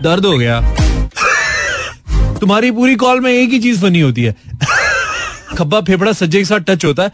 [0.04, 0.62] दर्द हो गया।
[2.40, 4.36] तुम्हारी पूरी कॉल में एक ही चीज़ फनी होती है।
[5.58, 7.12] खब्बा फेफड़ा सज्जे के साथ टच होता है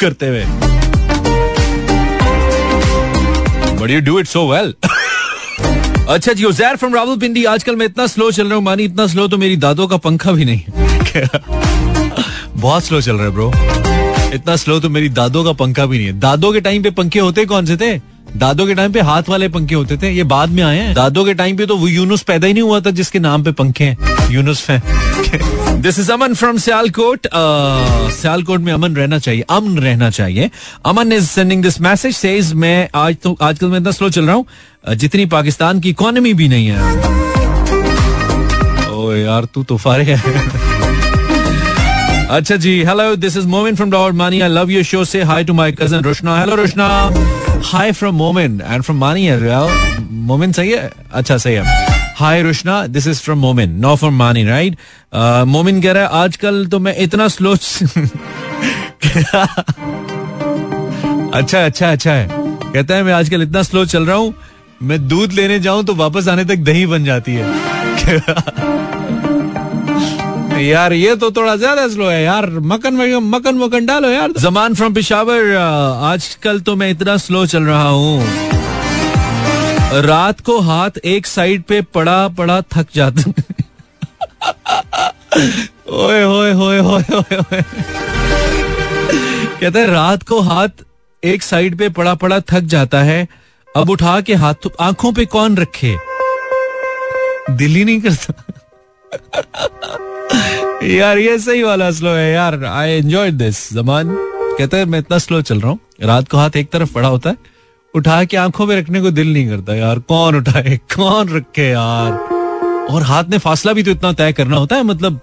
[0.00, 0.44] करते हुए।
[3.76, 4.74] But you do it so well
[6.10, 9.06] अच्छा जी, उजैर फ्रॉम राहुल रावलपिंडी। आजकल मैं इतना स्लो चल रहा हूँ, मानी इतना
[9.06, 10.62] स्लो तो मेरी दादो का पंखा भी नहीं।
[12.56, 13.52] बहुत स्लो चल रहा है ब्रो
[14.34, 17.18] इतना स्लो तो मेरी दादो का पंखा भी नहीं है। दादों के टाइम पे पंखे
[17.18, 17.98] होते कौन से थे?
[18.36, 21.24] दादो के टाइम पे हाथ वाले पंखे होते थे। ये बाद में आए हैं। दादों
[21.24, 23.84] के टाइम पे तो वो यूनुस पैदा ही नहीं हुआ था जिसके नाम पे पंखे
[23.84, 23.96] हैं।
[24.30, 24.80] यूनुस फै
[25.82, 30.50] this is Aman from Sialkot Sialkot में अमन रहना चाहिए। अमन रहना चाहिए।
[30.86, 34.34] Aman is sending this message says मैं आज तो आजकल मैं इतना स्लो चल रहा
[34.34, 34.46] हूँ।
[34.96, 36.80] जितनी पाकिस्तान की इकोनॉमी भी नहीं है।
[38.90, 40.16] ओ यार, तू तो फारे है।
[42.30, 45.44] अच्छा जी hello this is Momin from dot Mani I love your show say hi
[45.44, 46.86] to my cousin Roshna hello Roshna
[47.66, 49.28] hi from Momin and from Mani
[50.28, 50.90] Momin सही है?
[51.12, 54.76] अच्छा सही है। Hi Roshna this is from Momin no from Mani right
[55.48, 57.52] Momin कह रहा है आजकल तो मैं इतना स्लो
[61.32, 64.34] अच्छा अच्छा अच्छा है कहता है मैं आजकल इतना स्लो चल रहा हूँ
[64.82, 67.44] मैं दूध लेने जाऊँ तो वापस आने तक दही बन जाती है
[70.60, 74.94] यार ये तो थोड़ा ज़्यादा स्लो है यार मकन मकन वकन डालो यार जमान फ्रॉम
[74.94, 78.59] पिशावर आजकल तो मैं इतना स्लो चल रहा हूँ
[79.92, 83.20] रात को हाथ एक साइड पे पड़ा पड़ा, थक जाता
[85.92, 87.62] ओए होए होए होए होए
[89.60, 90.68] कहता रात को हाथ
[91.24, 93.28] एक साइड पे पड़ा पड़ा, थक जाता है।
[93.76, 95.96] अब उठा के हाथ, आँखों पे कौन रखे?
[97.50, 98.44] दिल ही नहीं करता।
[100.86, 104.16] यार, ये सही वाला स्लो है यार। आई एंजॉय दिस जमान।
[104.58, 107.30] कहते है, मैं इतना स्लो चल रहा हूँ। रात को हाथ एक तरफ़ पड़ा होता
[107.30, 107.36] है।
[107.94, 110.76] उठा के आँखों में रखने को दिल नहीं करता यार। कौन उठाए?
[110.94, 112.12] कौन रखे यार?
[112.90, 115.20] और हाथ ने फासला भी तो इतना तय करना होता है मतलब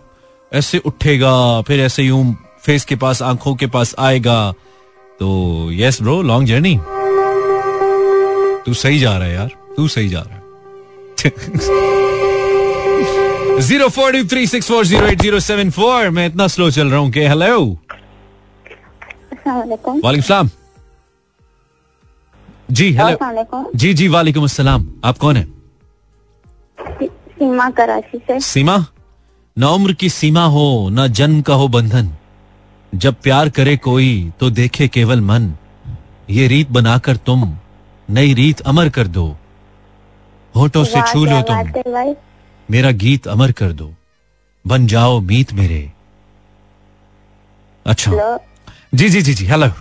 [0.51, 4.51] ऐसे उठेगा फिर ऐसे यूँ फेस के पास आँखों के पास आएगा।
[5.19, 6.75] तो यस ब्रो लॉन्ग जर्नी
[8.65, 10.41] तू सही जा रहा है यार तू सही जा रहा है।
[13.61, 16.87] Zero four two three six four zero eight zero seven four मैं इतना स्लो चल
[16.87, 17.65] रहा हूँ के हेलो
[19.47, 20.49] वालेकुम सलाम।
[22.69, 24.87] जी हेलो जी जी वालेकुम अस्सलाम.
[25.05, 25.43] आप कौन है?
[27.01, 28.39] सीमा कराची से.
[28.39, 28.85] सीमा?
[29.57, 32.11] न उम्र की सीमा हो न जन्म का हो बंधन.
[32.93, 35.53] जब प्यार करे कोई तो देखे केवल मन.
[36.29, 37.47] ये रीत बनाकर तुम
[38.09, 39.25] नई रीत अमर कर दो.
[40.55, 42.13] होठों से छू लो तुम.
[42.69, 43.93] मेरा गीत अमर कर दो.
[44.65, 45.81] बन जाओ मीत मेरे.
[47.85, 48.37] अच्छा.
[48.95, 49.71] जी जी जी जी हेलो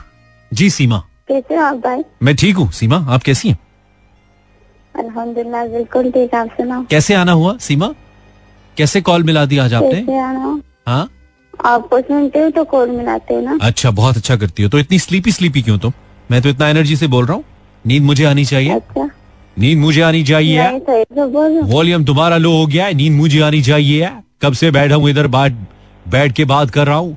[0.52, 1.02] जी सीमा.
[1.28, 2.02] कैसे हो आप भाई?
[2.22, 3.58] मैं ठीक हूँ। सीमा आप कैसी हैं?
[4.94, 7.88] अल्हम्दुलिल्लाह बिल्कुल ठीक आप सुनाओ। कैसे आना हुआ सीमा?
[8.76, 10.00] कैसे कॉल मिला दी आज आपने?
[10.88, 11.08] हाँ?
[11.64, 13.58] आपको सुनते हो तो कॉल मिलाते हो ना?
[13.62, 15.92] अच्छा बहुत अच्छा करती हो। तो इतनी स्लीपी स्लीपी क्यों तुम?
[16.30, 17.44] मैं तो इतना एनर्जी से बोल रहा हूँ।
[17.84, 19.08] नींद मुझे आनी चाहिए। अच्छा।
[19.56, 21.26] नींद मुझे आनी चाहिए। सही तो
[21.66, 24.10] वॉल्यूम तुम्हारा लो हो गया है। नींद मुझे आनी चाहिए।
[24.42, 25.52] कब से बैठा हूँ इधर बात
[26.06, 27.16] बैठ के बात कर रहा हूँ।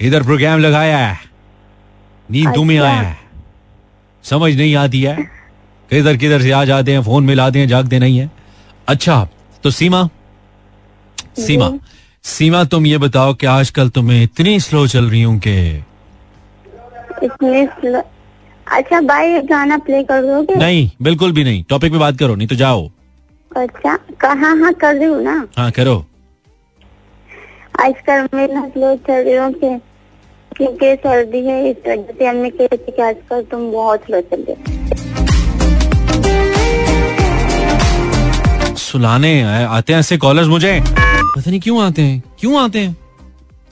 [0.00, 1.18] इधर प्रोग्राम लगाया है।
[2.28, 3.18] नींद तुम्हें अच्छा। आया है।
[4.24, 5.16] समझ नहीं आती है?
[5.90, 8.30] किधर किधर से आ जाते हैं फ़ोन मिलाते हैं जागते नहीं है।
[8.88, 9.26] अच्छा
[9.64, 10.08] तो सीमा?
[11.38, 11.70] सीमा
[12.24, 15.56] सीमा तुम ये बताओ कि आजकल तुम्हें इतनी स्लो चल रही हूँ कि
[17.22, 18.02] इतने स्लो-
[18.66, 20.54] अच्छा भाई गाना प्ले कर दोगे?
[20.54, 22.88] नहीं बिल्कुल भी नहीं। टॉपिक पे बात करो नहीं तो जाओ।
[23.56, 25.46] अच्छा कहाँ हाँ कर रही हूँ ना?
[25.58, 25.96] हाँ करो।
[27.80, 29.52] आजकल मैं स्लो चल रही हूँ
[30.60, 34.44] क्योंकि सर्दी है इस वजह से हमने कही थी कि आजकल तुम बहुत स्लो चल
[34.48, 34.56] रहे
[38.78, 40.72] सुलाने आते हैं ऐसे कॉलर्स मुझे?
[40.86, 42.22] पता नहीं क्यों आते हैं?
[42.40, 42.92] क्यों आते हैं?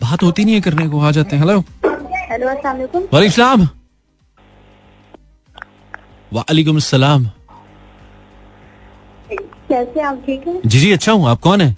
[0.02, 1.58] बात होती नहीं है करने को आ जाते हैं। हेलो
[2.30, 3.68] हेलो अस्सलाम वालेकुम वालेकुम सलाम।
[6.32, 7.24] वालेकुम सलाम।
[9.30, 10.22] कैसे आप?
[10.26, 10.60] ठीक है?
[10.66, 11.76] जी जी अच्छा हूँ। आप कौन है?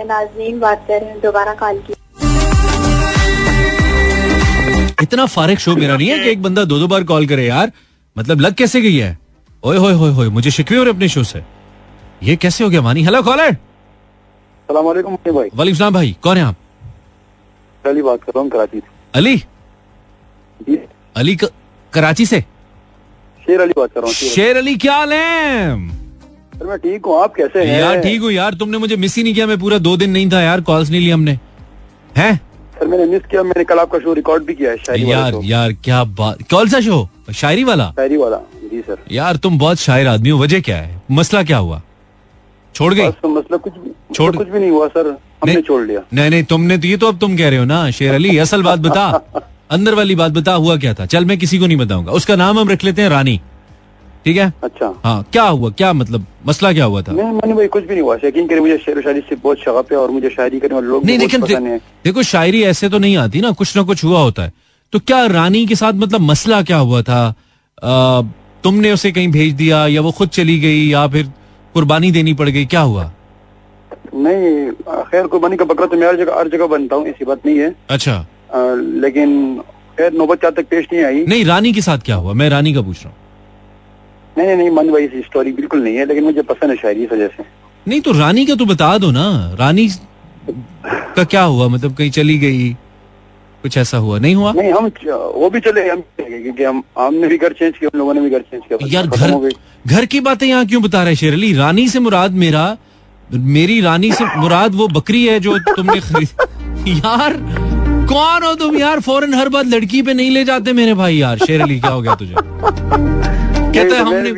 [0.00, 1.94] नाजनीन बात कर रही हूँ दोबारा कॉल की।
[5.02, 7.72] इतना फारिग शो मेरा नहीं है कि एक बंदा दो दो बार कॉल करे यार।
[8.18, 9.18] मतलब लग कैसे गई है?
[9.64, 11.42] ओए होए होए होए मुझे शिकवे हो रहे अपने शो से।
[12.22, 13.02] ये कैसे हो गया मानी?
[13.02, 16.56] हेलो कॉलर सलाम वालेकुम भाई। वालेकुम सलाम भाई कौन है आप?
[17.84, 19.36] पहली बात कर रहा हूँ कराची से। अली?
[20.68, 20.78] जी।
[21.16, 21.50] अली क-
[21.92, 22.40] कराची से?
[23.46, 25.72] शेर अली बात कर रहा हूँ शेर अली। क्या हाल है?
[25.72, 26.03] अली।
[26.58, 27.80] सर मैं ठीक हूँ आप कैसे हैं?
[27.80, 30.30] यार ठीक हूँ यार तुमने मुझे मिस ही नहीं किया मैं पूरा दो दिन नहीं
[30.32, 31.38] था यार कॉल्स नहीं लिया हमने।
[32.16, 32.34] हैं?
[32.78, 35.40] सर मैंने मिस किया मैंने कल आपका शो रिकॉर्ड भी किया है शायरी वाला यार
[35.44, 37.90] यार क्या बात कौन सा शो शायरी वाला?
[37.96, 38.36] शायरी वाला
[38.70, 41.02] जी सर। यार तुम बहुत शायर आदमी हो वजह क्या है?
[41.10, 41.80] मसला क्या हुआ?
[42.74, 43.08] छोड़ गई?
[43.08, 46.30] बस मतलब कुछ भी छोड़- कुछ भी नहीं हुआ सर। हमने नहीं। छोड़ लिया। नहीं
[46.30, 48.78] नहीं तुमने तो ये तो अब तुम कह रहे हो ना शेर अली असल बात
[48.78, 49.06] बता।
[49.70, 51.06] अंदर वाली बात बता हुआ क्या था?
[51.06, 53.40] चल मैं किसी को नहीं बताऊँगा। उसका नाम हम रख लेते हैं रानी।
[54.24, 54.52] ठीक है?
[54.64, 55.70] अच्छा। हाँ क्या हुआ?
[55.70, 57.12] क्या मतलब मसला क्या हुआ था?
[57.12, 59.92] नहीं मैंने भाई कुछ भी नहीं हुआ। यकीन करें मुझे शेर शायरी से बहुत शौक
[59.92, 63.16] है और मुझे शायरी करने वाले लोग नहीं लेकिन दे, देखो शायरी ऐसे तो नहीं
[63.16, 64.52] आती ना कुछ ना कुछ हुआ होता है।
[64.92, 67.22] तो क्या रानी के साथ मतलब मसला क्या हुआ था?
[67.82, 68.22] आ,
[68.64, 71.26] तुमने उसे कहीं भेज दिया या वो खुद चली गई या फिर
[71.74, 72.64] कुर्बानी देनी पड़ गई?
[72.66, 73.10] क्या हुआ?
[74.14, 74.70] नहीं
[75.10, 77.58] खैर कुर्बानी का बकरा तो मैं हर जगह हर जगह बनता हूँ ऐसी बात नहीं
[77.58, 78.14] है। अच्छा।
[79.04, 79.58] लेकिन
[79.98, 82.32] खैर नौबत चार तक पेश नहीं आई। नहीं रानी के साथ क्या हुआ?
[82.32, 83.22] मैं रानी का पूछ रहा हूँ।
[84.38, 87.04] नहीं नहीं नहीं मन भाई ऐसी स्टोरी बिल्कुल नहीं है लेकिन मुझे पसंद है शायरी
[87.04, 87.44] इस वजह से।
[87.86, 89.26] नहीं तो रानी का तो बता दो ना।
[89.60, 89.88] रानी
[91.16, 91.68] का क्या हुआ?
[91.68, 92.72] मतलब कहीं चली गई
[93.64, 94.18] कुछ ऐसा हुआ?
[94.18, 94.52] नहीं हुआ?
[94.52, 94.90] नहीं हम
[95.40, 98.30] वो भी चले हम क्योंकि हम हमने भी घर चेंज किया हम लोगों ने भी
[98.30, 99.52] घर चेंज किया। यार घर
[99.86, 102.66] घर की बातें यहाँ क्यों बता रहे शेर अली रानी से मुराद मेरा
[103.56, 107.36] मेरी रानी से मुराद वो बकरी है जो तुमने खरीद यार
[108.08, 109.00] कौन हो तुम यार?
[109.00, 112.02] फ़ौरन हर बात लड़की पे नहीं ले जाते मेरे भाई यार। शेर अली क्या हो
[112.02, 112.34] गया तुझे?
[113.74, 114.30] कहते हैं तो हमने?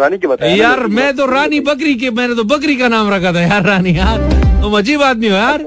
[0.00, 3.32] रानी के बताया यार मैं तो रानी बकरी के मैंने तो बकरी का नाम रखा
[3.32, 4.18] था यार रानी यार।
[4.62, 5.66] तुम अजीब आदमी हो यार।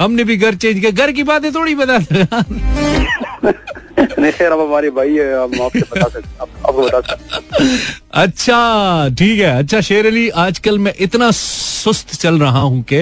[0.00, 1.96] हमने भी घर चेंज किया। घर की बातें थोड़ी बता
[4.18, 7.66] नहीं हमारे भाई है हम आपसे बता सकते आपको बता सकते
[8.22, 8.58] अच्छा
[9.18, 13.00] ठीक है। अच्छा शेर अली आजकल मैं इतना सुस्त चल रहा हूँ कि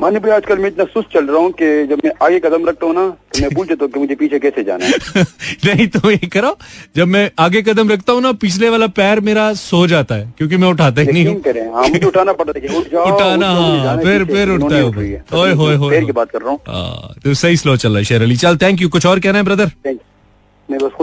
[0.00, 2.86] मानी भाई आजकल मैं इतना सुस्त चल रहा हूँ कि जब मैं आगे कदम रखता
[2.86, 5.22] हूँ ना तो मैं भूल जाता हूँ कि मुझे पीछे कैसे जाना है।
[5.66, 6.56] नहीं तो ये करो
[6.96, 10.56] जब मैं आगे कदम रखता हूँ ना पिछले वाला पैर मेरा सो जाता है क्योंकि
[10.56, 11.36] मैं उठाता ही नहीं हूँ।
[11.74, 12.78] हाँ मुझे उठाना पड़ता है
[13.12, 17.88] उठाना, हाँ, फिर- फिर उठता है बात कर रहा हूँ। हाँ, तो सही स्लो चल
[17.88, 19.70] रहा है शेर अली। चल थैंक यू कुछ और कहना है ब्रदर।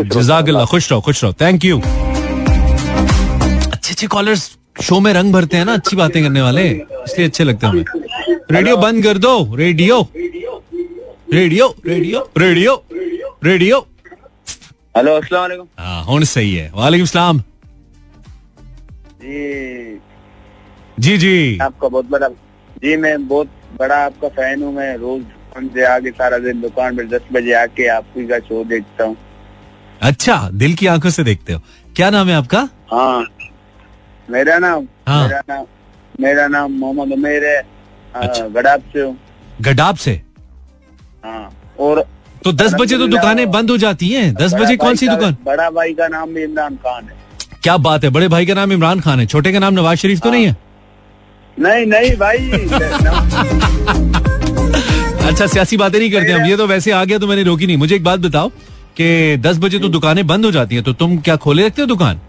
[0.06, 1.82] जजाकल्ला खुश रहो खुश रहो। थैंक यू
[3.98, 4.42] अच्छे कॉलर्स
[4.84, 7.86] शो में रंग भरते हैं ना अच्छी बातें करने वाले। इसलिए अच्छे लगते हैं हमें।
[8.52, 12.74] रेडियो बंद कर दो। Radio radio radio radio
[13.44, 13.80] radio
[14.98, 17.40] hello अस्सलाम वालेकुम। हाँ हूँ सही है। वालेकुम सलाम।
[19.22, 20.00] जी।
[21.00, 25.70] जी जी। आपका बहुत बड़ा जी मैं बहुत बड़ा आपका फ़ैन हूँ। मैं रोज दुकान
[25.70, 29.18] से आके सारा दिन दुकान पे दस बजे आके आपकी का शो देखता हूँ।
[30.02, 31.62] अच्छा दिल की आँखों से देखते हो।
[31.96, 32.68] क्या नाम है आपका?
[32.92, 33.26] हाँ
[34.30, 35.66] मेरा नाम हाँ। मेरा नाम
[36.22, 37.62] मेरा नाम मोहम्मद उमेर है।
[38.16, 39.18] अच्छा। गडाप से हूँ।
[39.62, 40.22] गडाब से?
[41.26, 42.06] हाँ और
[42.44, 45.38] तो दस बजे तो दुकानें बंद हो जाती हैं। दस बजे कौन सी दुकान?
[45.46, 47.16] बड़ा भाई का नाम इमरान खान है।
[47.64, 50.20] क्या बात है बड़े भाई का नाम इमरान खान है। छोटे का नाम नवाज़ शरीफ
[50.20, 50.58] तो नहीं है?
[51.58, 52.50] नहीं नहीं भाई।
[55.28, 57.78] अच्छा सियासी बातें नहीं करते हम। ये तो वैसे आ गया तो मैंने रोकी नहीं।
[57.78, 58.50] मुझे एक बात बताओ
[58.98, 61.88] कि दस बजे तो दुकानें बंद हो जाती हैं तो तुम क्या खोले रखते हो
[61.88, 62.20] दुकान?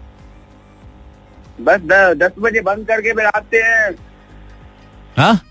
[1.61, 1.81] बस
[2.17, 3.95] दस बजे बंद करके फिर आते हैं।
[5.17, 5.41] हाँ?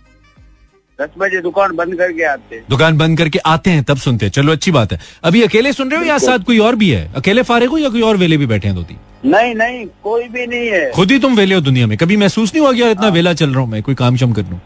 [1.00, 4.32] दस बजे दुकान बंद करके आते हैं। दुकान बंद करके आते हैं तब सुनते हैं।
[4.32, 7.12] चलो अच्छी बात है। अभी अकेले सुन रहे हो या साथ कोई और भी है?
[7.16, 8.98] अकेले फारिग हो या कोई और वेले भी बैठे हैं दो तीन?
[9.24, 12.54] नहीं नहीं कोई भी नहीं है। खुद ही तुम वेले हो दुनिया में। कभी महसूस
[12.54, 14.60] नहीं हुआ गया इतना वेला चल रहा हूँ मैं कोई काम शम कर लूँ?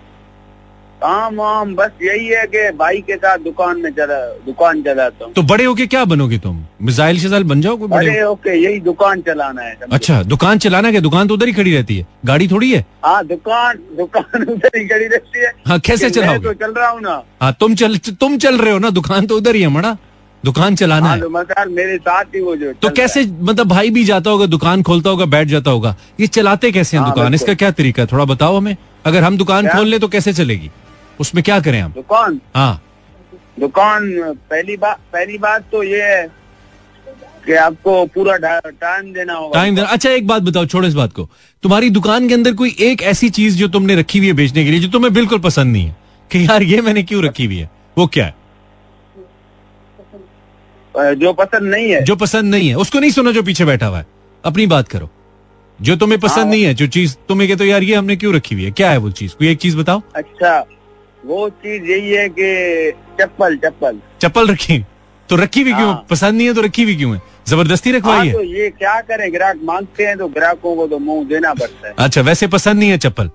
[1.03, 5.33] काम वाम बस यही है कि भाई के साथ दुकान में चला दुकान चलाता हूँ
[5.35, 6.63] तो बड़े होके क्या बनोगे तुम?
[6.83, 11.01] मिसाइल शिजाइल बन जाओ कोई बड़े ओके यही दुकान चलाना है अच्छा दुकान चलाना क्या?
[11.01, 12.85] दुकान तो उधर ही खड़ी रहती है। गाड़ी थोड़ी है?
[13.05, 16.45] हाँ दुकान दुकान उधर ही खड़ी रहती है। हाँ कैसे चलाओगे?
[16.49, 18.91] तो चल रहा हूँ ना। हाँ तुम चल तुम चल रहे हो ना?
[18.91, 19.97] दुकान तो उधर ही है मड़ा
[20.45, 24.05] दुकान चलाना हाँ है। तो मेरे साथ ही वो जो तो कैसे मतलब भाई भी
[24.05, 25.95] जाता होगा दुकान खोलता होगा बैठ जाता होगा?
[26.21, 27.35] ये चलाते कैसे हैं हाँ, दुकान?
[27.35, 28.09] इसका क्या तरीका है?
[28.13, 30.71] थोड़ा बताओ हमें। अगर हम दुकान खोल ले तो कैसे चलेगी?
[31.23, 31.93] उसमें क्या करें हम?
[31.93, 32.83] दुकान। हाँ।
[33.61, 34.11] दुकान
[34.51, 36.27] पहली बात पहली बात तो ये है
[37.47, 41.13] कि आपको पूरा टाइम देना होगा। टाइम देना। अच्छा एक बात बताओ छोड़ो इस बात
[41.13, 41.29] को।
[41.63, 44.71] तुम्हारी दुकान के अंदर कोई एक ऐसी चीज़ जो तुमने रखी हुई है बेचने के
[44.71, 45.97] लिए जो तुम्हें बिल्कुल पसंद नहीं है?
[46.31, 47.71] कि यार ये मैंने क्यों रखी हुई है?
[47.99, 48.35] वो क्या है?
[51.15, 53.99] जो पसंद नहीं है। जो पसंद नहीं है। उसको नहीं सुना जो पीछे बैठा हुआ
[53.99, 54.07] है।
[54.45, 55.11] अपनी बात करो।
[55.79, 58.35] जो तुम्हें पसंद हाँ। नहीं है जो चीज़ तुम्हें कहते हो यार ये हमने क्यों
[58.35, 58.71] रखी हुई है?
[58.71, 59.33] क्या है वो चीज़?
[59.33, 60.03] कोई एक चीज़ बताओ?
[60.15, 60.59] अच्छा
[61.27, 64.79] वो चीज़ यही है कि चप्पल चप्पल। चप्पल रखी?
[65.29, 65.89] तो रखी भी क्यों?
[65.89, 67.21] हाँ। पसंद नहीं है तो रखी भी क्यों है?
[67.49, 69.33] ज़बरदस्ती रखवाई तो है। ये क्या करें?
[69.33, 72.91] ग्राहक मांगते हैं तो ग्राहकों को तो मुँह देना पड़ता है। अच्छा वैसे पसंद नहीं
[72.91, 73.31] है चप्पल?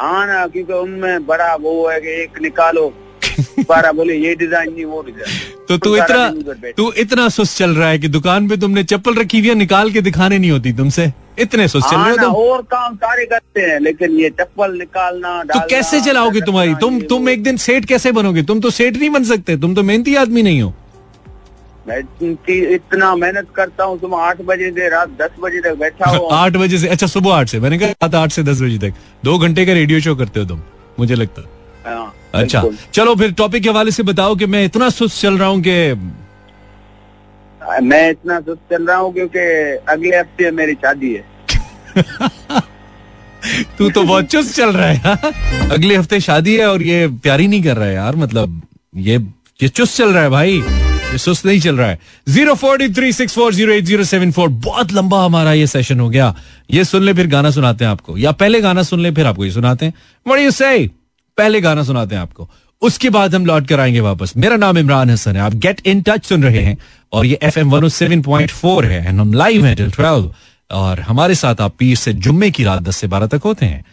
[0.00, 2.86] हाँ ना क्योंकि उनमें बड़ा वो है कि एक निकालो
[3.68, 7.88] बारह बोले ये डिज़ाइन नहीं वो डिज़ाइन तो तू इतना। तू इतना सुस्त चल रहा
[7.88, 11.12] है कि दुकान पे तुमने चप्पल रखी हुई है निकाल के दिखाने नहीं होती तुमसे?
[11.40, 14.76] इतने सुस्त चल हाँ रहे हो तुम। और काम सारे करते हैं लेकिन ये चप्पल
[14.78, 16.74] निकालना तो कैसे चलाओगे तुम्हारी?
[16.74, 18.42] तुम तुम एक दिन सेठ कैसे बनोगे?
[18.42, 20.72] तुम तो सेठ नहीं बन सकते तुम तो मेहनती आदमी नहीं हो।
[21.88, 21.98] मैं
[22.68, 26.56] इतना मेहनत करता हूँ तुम आठ बजे से रात दस बजे तक बैठा हो। आठ
[26.56, 29.38] बजे से अच्छा सुबह आठ से। मैंने कहा रात आठ से दस बजे तक। दो
[29.38, 30.60] घंटे का रेडियो शो करते हो तुम
[30.98, 31.46] मुझे लगता। है।
[32.34, 32.62] अच्छा
[32.94, 35.94] चलो फिर टॉपिक के हवाले से बताओ कि मैं इतना सुस्त चल रहा हूँ कि
[37.82, 39.38] मैं इतना सुस्त चल रहा हूँ क्योंकि
[39.92, 41.24] अगले हफ़्ते मेरी शादी है।
[43.78, 45.16] तू तो बहुत चुस्त चल रहा है हाँ?
[45.72, 48.60] अगले हफ़्ते शादी है और ये प्यारी नहीं कर रहा है यार मतलब
[48.96, 49.16] ये
[49.62, 53.12] ये चुस्त चल रहा है भाई ये सुस्त नहीं चल रहा है। Zero four three
[53.12, 56.34] six four zero eight zero seven four बहुत लंबा हमारा ये सेशन हो गया।
[56.70, 59.44] ये सुन ले फिर गाना सुनाते हैं आपको या पहले गाना सुन ले फिर आपको
[59.44, 59.94] ये सुनाते हैं।
[60.26, 60.88] You say?
[61.38, 62.50] पहले गाना सुनाते हैं आपको।
[62.82, 66.02] उसके बाद हम लौट कर आएँगे वापस। मेरा नाम इमरान हसन है। आप गेट इन
[66.02, 66.78] टच सुन रहे हैं
[67.12, 67.88] और ये एफ़ एम
[68.46, 70.34] फोर है। एंड हम लाइव हैं टिल ट्वेल्व
[70.70, 73.84] और हमारे साथ आप पीर से जुम्मे की रात दस से बारह तक होते हैं।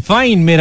[0.00, 0.54] फाइन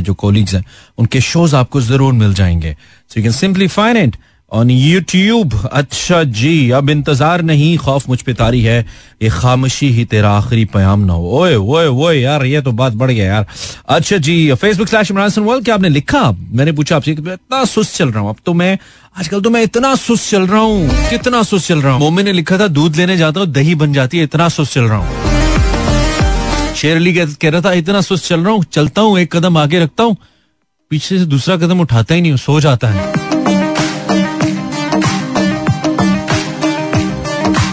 [0.00, 0.64] जो कोलीग्स हैं,
[0.98, 2.76] उनके शोज़ आपको ज़रूर मिल जाएँगे।
[3.08, 4.16] So you can simply find it
[4.52, 8.80] on YouTube अच्छा जी, अब इंतज़ार नहीं, खौफ मुझ पे तारी है
[9.22, 12.92] ये खामोशी ही तेरा आखिरी प्याम ना हो। ओए ओए ओए यार, ये तो बात
[12.92, 13.46] बढ़ गया यार।
[13.88, 16.30] अच्छा जी फेसबुक स्लैश इमरान सनवाल क्या आपने लिखा?
[16.30, 18.78] मैंने पूछा आपसे इतना सुस्त चल रहा हूँ। अब तो मैं,
[19.16, 22.32] आजकल तो मैं इतना सुस्त चल रहा हूँ, कितना सुस्त चल रहा हूँ। मोमिन ने
[22.32, 26.74] लिखा था, दूध लेने जाता हूँ, दही बन जाती है, इतना सुस्त चल रहा हूँ।
[26.74, 29.80] शेर अली कह रहा था, इतना सुस्त चल रहा हूँ, चलता हूँ, एक कदम आगे
[29.80, 30.16] रखता हूँ,
[30.90, 33.29] पीछे से दूसरा कदम उठाता ही नहीं सो जाता है।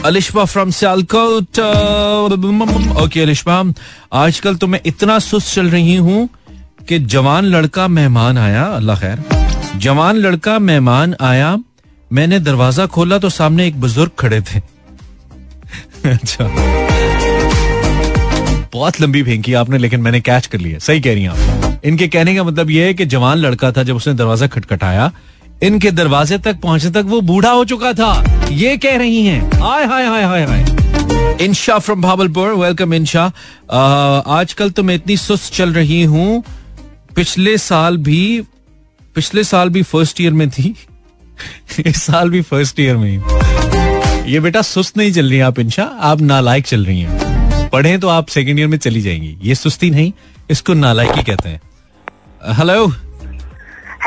[0.08, 1.60] अलिशबा फ्रॉम सियालकोट
[3.04, 3.62] ओके अलिशबा
[4.16, 6.28] आजकल तो मैं इतना सुस्त चल रही हूँ
[6.88, 11.56] कि जवान लड़का मेहमान आया अल्लाह खैर जवान लड़का मेहमान आया
[12.12, 14.62] मैंने दरवाज़ा खोला तो सामने एक बुज़ुर्ग खड़े थे
[16.12, 16.46] अच्छा
[18.74, 22.08] बहुत लंबी फेंकी आपने लेकिन मैंने कैच कर लिया सही कह रही हैं आप इनके
[22.08, 25.12] कहने का मतलब यह है कि जवान लड़का था जब उसने दरवाज़ा खटखटाया
[25.64, 29.86] इनके दरवाजे तक पहुँचने तक वो बूढ़ा हो चुका था। ये कह रही हैं hi
[29.86, 30.46] hi hi hi.
[30.46, 33.26] Hi Insha from Bahawalpur welcome Insha
[34.38, 36.44] आजकल तो मैं इतनी सुस्त चल रही हूँ।
[37.16, 38.42] पिछले साल भी,
[39.16, 40.76] पिछले साल भी फ़र्स्ट ईयर में थी।
[41.86, 46.22] इस साल भी फ़र्स्ट ईयर में। ये बेटा सुस्त नहीं चल रही आप इंशा आप
[46.22, 50.12] नालायक चल रही हैं। पढ़े तो आप सेकेंड ईयर में चली जाएँगी। ये सुस्ती नहीं,
[50.50, 51.62] इसको नालायकी कहते हैं।
[52.54, 52.92] हेलो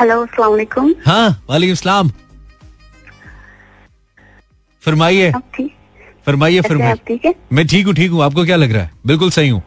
[0.01, 2.07] हेलो अस्सलाम हाँ वालेकुम सलाम।
[4.83, 5.31] फरमाइए।
[6.25, 7.33] फरमाइए फरमाइए। आप ठीक है?
[7.53, 8.91] मैं ठीक हूँ ठीक हूँ। आपको क्या लग रहा है?
[9.07, 9.61] बिल्कुल सही हूँ।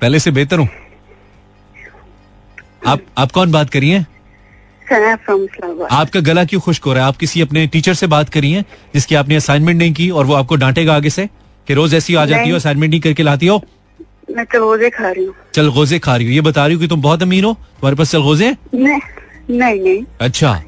[0.00, 0.68] पहले से बेहतर हूँ।
[2.86, 3.98] आप आप कौन बात करिए
[5.90, 7.08] आपका गला क्यों खुश्क हो रहा है?
[7.08, 8.62] आप किसी अपने टीचर से बात करिए
[8.94, 11.26] जिसकी आपने असाइनमेंट नहीं की और वो आपको डांटेगा आगे से
[11.68, 13.62] कि रोज ऐसी आ जाती हो असाइनमेंट नहीं करके लाती हो?
[14.30, 17.02] मैं चलोजे खा रही हूँ। चलगोजे खा रही हूँ। ये बता रही हूँ कि तुम
[17.02, 18.54] बहुत अमीर हो। तुम्हारे पास चलगोजे
[19.50, 20.60] नहीं नहीं। अच्छा।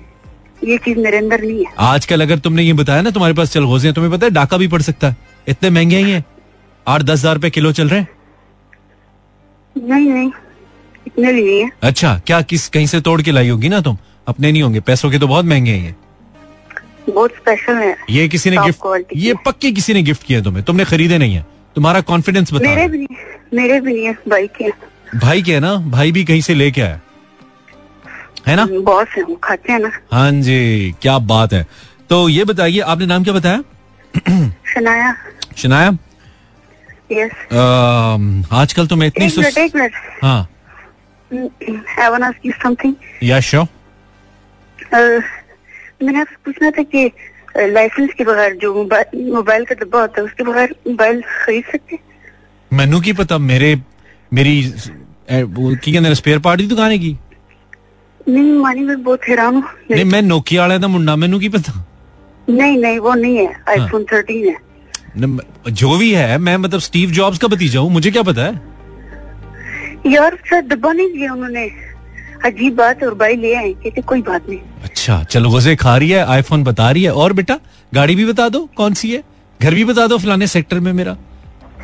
[0.65, 3.89] ये चीज़ मेरे अंदर नहीं है। आजकल अगर तुमने ये बताया ना तुम्हारे पास चलगोजे
[3.89, 5.17] हैं तुम्हें पता है डाका भी पड़ सकता है।
[5.47, 6.25] इतने महँगे ही हैं
[6.87, 8.09] आठ दस हज़ार रूपए किलो चल रहे हैं।
[9.77, 10.31] नहीं नहीं।
[11.07, 13.97] इतने भी नहीं है। अच्छा क्या किस कहीं से तोड़ के लाई होगी ना तुम?
[14.27, 15.95] अपने नहीं होंगे। पैसों के तो बहुत महँगे हैं ये।
[17.09, 20.85] बहुत स्पेशल है। ये किसी ने गिफ्ट ये पक्के किसी ने गिफ्ट किया तुम्हें। तुमने
[20.85, 23.17] खरीदे नहीं है। तुम्हारा कॉन्फिडेंस बता मेरे भी नहीं
[23.55, 24.71] मेरे भी नहीं है। भाई के
[25.19, 25.75] भाई है ना?
[25.77, 27.01] भाई भी कहीं से लेके आया।
[28.47, 28.67] है ना?
[28.67, 31.67] बहुत से हम खाते हैं ना। हाँ जी क्या बात है।
[32.11, 33.63] तो ये बताइए आपने नाम क्या बताया?
[34.75, 35.15] शनाया।
[35.57, 35.91] शनाया?
[37.13, 37.31] यस
[38.53, 39.59] आजकल तो मैं इतनी सुस्त
[40.23, 40.49] हाँ।
[41.31, 43.67] I want ask you something या श्योर
[46.03, 47.11] मैंने आपसे पूछना था कि
[47.57, 51.99] लाइसेंस के बगैर जो मोबाइल का डब्बा होता है उसके बगैर मोबाइल खरीद सकते
[52.71, 53.75] मैनू की पता मेरे
[54.33, 54.63] मेरी
[55.31, 57.17] की स्पेयर पार्ट तो की दुकान है की?
[58.28, 61.74] नहीं मानी मैं बहुत हैरान हूँ ਨਹੀਂ ਮੈਂ ਨੋਕੀਆ ਵਾਲੇ ਦਾ ਮੁੰਡਾ ਮੈਨੂੰ ਕੀ ਪਤਾ
[62.48, 64.56] नहीं नहीं वो नहीं है हाँ। आईफोन थर्टीन है
[65.22, 68.54] न- जो भी है मैं मतलब स्टीव जॉब्स का भतीजा हूँ मुझे क्या पता है
[70.08, 71.66] यार सर डब्बा नहीं दिया उन्होंने
[72.46, 75.96] अजीब बात है और भाई ले आए कहते कोई बात नहीं अच्छा चलो वजह खा
[75.98, 77.60] रही है आईफोन बता रही है और बेटा
[77.92, 79.22] गाड़ी भी बता दो कौन सी है
[79.60, 81.18] घर भी बता दो फलाने सेक्टर में मेरा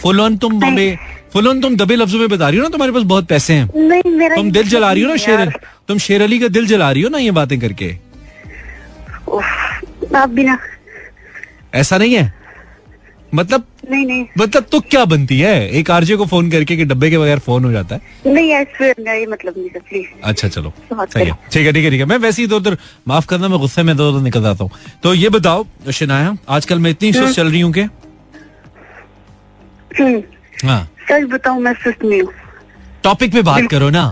[0.01, 0.89] फुल ऑन तुम नहीं।
[1.28, 3.88] बे फुल तुम दबे लफ्जों में बता रही हो ना तुम्हारे पास बहुत पैसे हैं।
[3.88, 5.52] नहीं मेरा तुम दिल जला रही हो ना शेर
[5.88, 7.96] तुम शेर अली का दिल जला रही हो ना ये बातें करके?
[10.16, 10.58] आप भी ना
[11.74, 12.32] ऐसा नहीं है?
[13.34, 15.68] मतलब नहीं नहीं। मतलब तो क्या बनती है?
[15.78, 18.88] एक आरजे को फ़ोन करके कि डब्बे के बगैर फ़ोन हो जाता है। नहीं ऐसे
[18.88, 22.06] ये मतलब नहीं सर प्लीज़ अच्छा चलो। सही है। ठीक है ठीक है ठीक है।
[22.06, 22.76] मैं वैसे ही इधर उधर
[23.08, 24.70] माफ़ करना मैं गुस्से में इधर उधर निकल जाता हूँ।
[25.02, 27.82] तो ये बताओ शिनाया आजकल मैं इतनी सुस्त चल रही हूँ कि
[30.64, 32.32] हाँ। सच बताऊँ मैं सुस्त नहीं हूँ।
[33.04, 34.04] टॉपिक पे बात करो ना।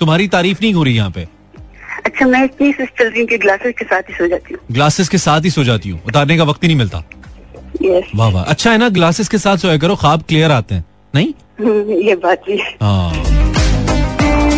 [0.00, 1.26] तुम्हारी तारीफ़ नहीं हो रही यहाँ पे।
[2.06, 4.60] अच्छा मैं इतनी सुस्त चल रही हूँ कि ग्लासेस के साथ ही सो जाती हूँ।
[4.72, 7.02] ग्लासेस के साथ ही सो जाती हूँ। उतारने का वक्त ही नहीं मिलता।
[7.82, 10.84] यस वाह वाह। अच्छा है ना ग्लासेस के साथ सोया करो ख्वाब क्लियर आते हैं।
[11.14, 11.32] नहीं?
[12.06, 13.12] ये बात भी हाँ।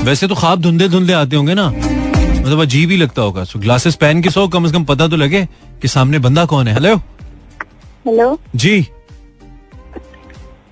[0.04, 3.94] वैसे तो ख्वाब धुंधले धुंधले आते होंगे ना। मतलब अजीब ही लगता होगा। सो ग्लासेस
[3.96, 5.44] पहन के सो कम से कम पता तो लगे
[5.82, 6.96] कि सामने बंदा कौन है। हेलो
[8.06, 8.86] हेलो जी।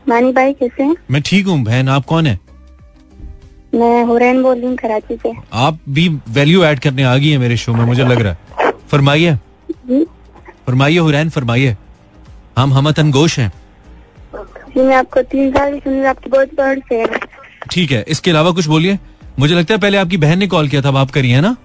[0.09, 0.95] मानी भाई कैसे हैं?
[1.11, 2.39] मैं ठीक हूँ बहन। आप कौन है?
[3.75, 7.39] मैं हुरैन बोल रही हूँ कराची से। आप भी वैल्यू ऐड करने आ गई है
[7.39, 9.35] मेरे शो में मुझे लग रहा है। फरमाइए।
[10.67, 11.77] फरमाइए हुरैन फरमाइए।
[12.59, 13.53] हम हमतन गोश हैं।
[14.69, 17.05] जी मैं आपको तीन साल सुन आपकी बहुत बड़ से
[17.71, 18.99] ठीक है इसके अलावा कुछ बोलिए।
[19.39, 21.57] मुझे लगता है पहले आपकी बहन ने कॉल किया था अब आप करिए ना?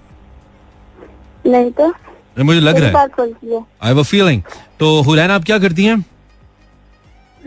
[1.46, 1.92] नहीं तो?
[2.38, 4.42] मुझे लग रहा है। है। आई वो फीलिंग
[4.80, 6.04] तो हुरैन आप क्या करती हैं?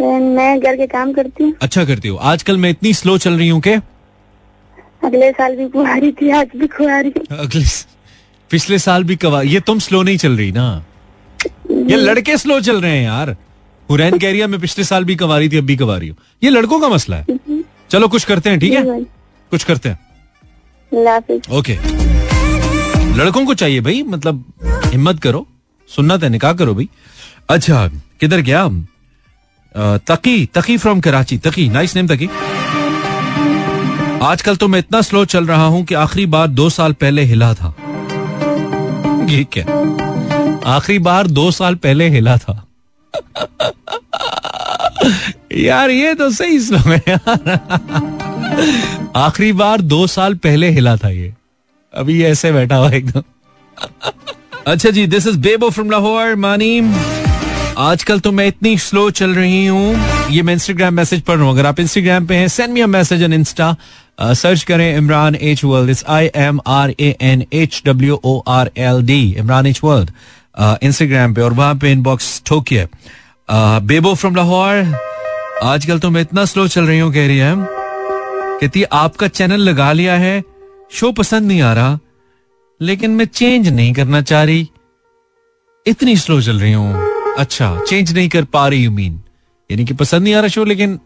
[0.02, 3.50] मैं- घर के काम करती हूँ। अच्छा करती हो। आजकल मैं इतनी स्लो चल रही
[3.50, 3.72] हूँ कि
[5.06, 7.64] अगले साल भी कुआरी थी आज भी कुआरी अगले
[8.52, 10.84] पिछले साल भी कवा ये तुम स्लो नहीं चल रही ना?
[11.72, 13.36] ये लड़के स्लो चल रहे हैं यार।
[13.90, 16.50] हुरैन कह रही है मैं पिछले साल भी कवारी थी अब भी कवारी हूँ। ये
[16.50, 17.26] लड़कों का मसला है।
[17.90, 18.84] चलो कुछ करते हैं ठीक है?
[19.52, 20.00] कुछ करते हैं।
[21.58, 21.78] ओके।
[23.18, 24.44] लड़कों को चाहिए भाई मतलब
[24.86, 25.48] हिम्मत करो।
[25.96, 26.90] सुन्नत है निकाह करो भाई।
[27.50, 27.88] अच्छा
[28.20, 28.68] किधर गया?
[29.76, 32.30] Taqi Taqi from Karachi Taqi nice name Taqi
[34.24, 37.54] आजकल तो मैं इतना स्लो चल रहा हूँ कि आखिरी बार दो साल पहले हिला
[37.54, 37.74] था।
[39.30, 39.66] ये क्या?
[40.76, 42.66] आखिरी बार दो साल पहले हिला था।
[45.58, 47.16] यार, ये तो सही स्लो है
[49.16, 51.34] आखिरी बार दो साल पहले हिला था ये।
[51.94, 53.24] अभी ऐसे बैठा हुआ एकदम।
[54.68, 56.80] अच्छा जी this is Bebo from Lahore Mani
[57.78, 61.54] आजकल तो मैं इतनी स्लो चल रही हूँ। ये मैं इंस्टाग्राम मैसेज पढ़ रहा हूँ।
[61.54, 63.76] अगर आप इंस्टाग्राम पे हैं send me a message on insta
[64.22, 69.02] search करें Imran H World I M R A N H W O R L
[69.06, 70.12] D Imran H World
[70.84, 72.88] Instagram पे। और वहाँ पे इनबॉक्स ठोकिए
[73.50, 74.96] बेबो फ्रॉम लाहौर
[75.64, 77.56] आजकल तो मैं इतना स्लो चल रही हूँ, कह रही है।
[78.62, 80.44] कहती आपका चैनल लगा लिया है।
[80.92, 81.98] शो पसंद नहीं आ रहा।
[82.82, 84.70] लेकिन मैं चेंज नहीं करना चाह रही।
[85.86, 89.20] इतनी स्लो चल रही हूँ। अच्छा चेंज नहीं कर पा रही यू मीन
[89.70, 91.00] यानी कि पसंद नहीं आ रहा शो लेकिन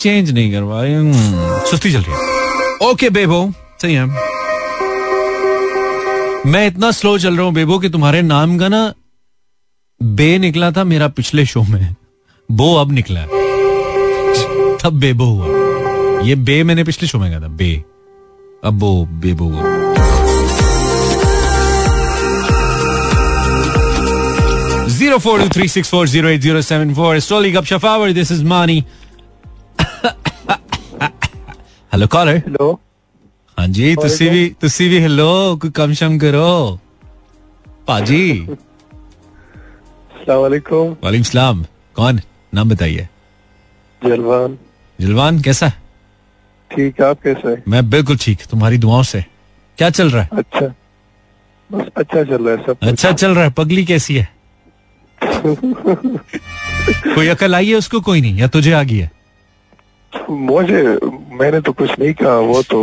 [0.00, 3.40] चेंज नहीं कर पा रही हम्म, सुस्ती चल रही है। ओके बेबो
[3.82, 4.04] सही है।
[6.52, 8.82] मैं इतना स्लो चल रहा हूँ बेबो कि तुम्हारे नाम का ना
[10.00, 11.94] बे निकला था मेरा पिछले शो में।
[12.48, 13.24] बो अब निकला
[14.82, 17.72] तब बेबो हुआ। ये बे मैंने पिछले शो में कहा था बे।
[18.64, 19.78] अब वो बेबो हुआ।
[25.00, 28.32] Zero four two three six four zero eight zero seven four स्टोली गप शफावर this
[28.32, 28.78] is Mani
[31.92, 32.72] hello caller hello
[33.58, 35.30] हाँ जी तुसी भी तुसी भी हेलो
[35.62, 36.50] कोई कम शम करो
[37.88, 38.24] पाजी
[40.24, 41.64] सलामकुम वालेकुम सलाम
[41.96, 42.20] कौन
[42.54, 43.08] नाम बताइए
[44.02, 44.58] जलवान
[44.98, 45.68] जलवान कैसा
[46.70, 49.24] ठीक है आप कैसे मैं बिल्कुल ठीक तुम्हारी दुआओं से।
[49.78, 50.28] क्या चल रहा है?
[50.38, 50.66] अच्छा।
[51.70, 54.28] बस अच्छा चल रहा है सब अच्छा चल रहा है पगली कैसी है?
[57.14, 58.00] कोई अकल आई है उसको?
[58.00, 59.10] कोई नहीं या तुझे आ गई है?
[60.30, 60.82] मुझे
[61.40, 62.80] मैंने तो कुछ नहीं कहा वो तो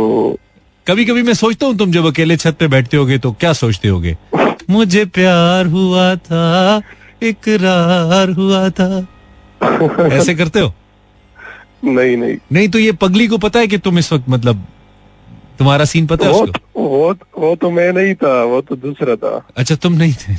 [0.86, 3.88] कभी कभी मैं सोचता हूँ तुम जब अकेले छत पे बैठते होगे तो क्या सोचते
[3.88, 4.16] होगे?
[4.70, 6.82] मुझे प्यार हुआ था
[7.22, 9.06] इकरार हुआ था।
[10.08, 10.72] ऐसे करते हो?
[11.84, 14.66] नहीं नहीं। नहीं तो ये पगली को पता है कि तुम इस वक्त मतलब
[15.58, 16.80] तुम्हारा सीन पता है उसको?
[16.80, 20.34] वो वो तो मैं नहीं था वो तो दूसरा था। अच्छा तुम नहीं थे।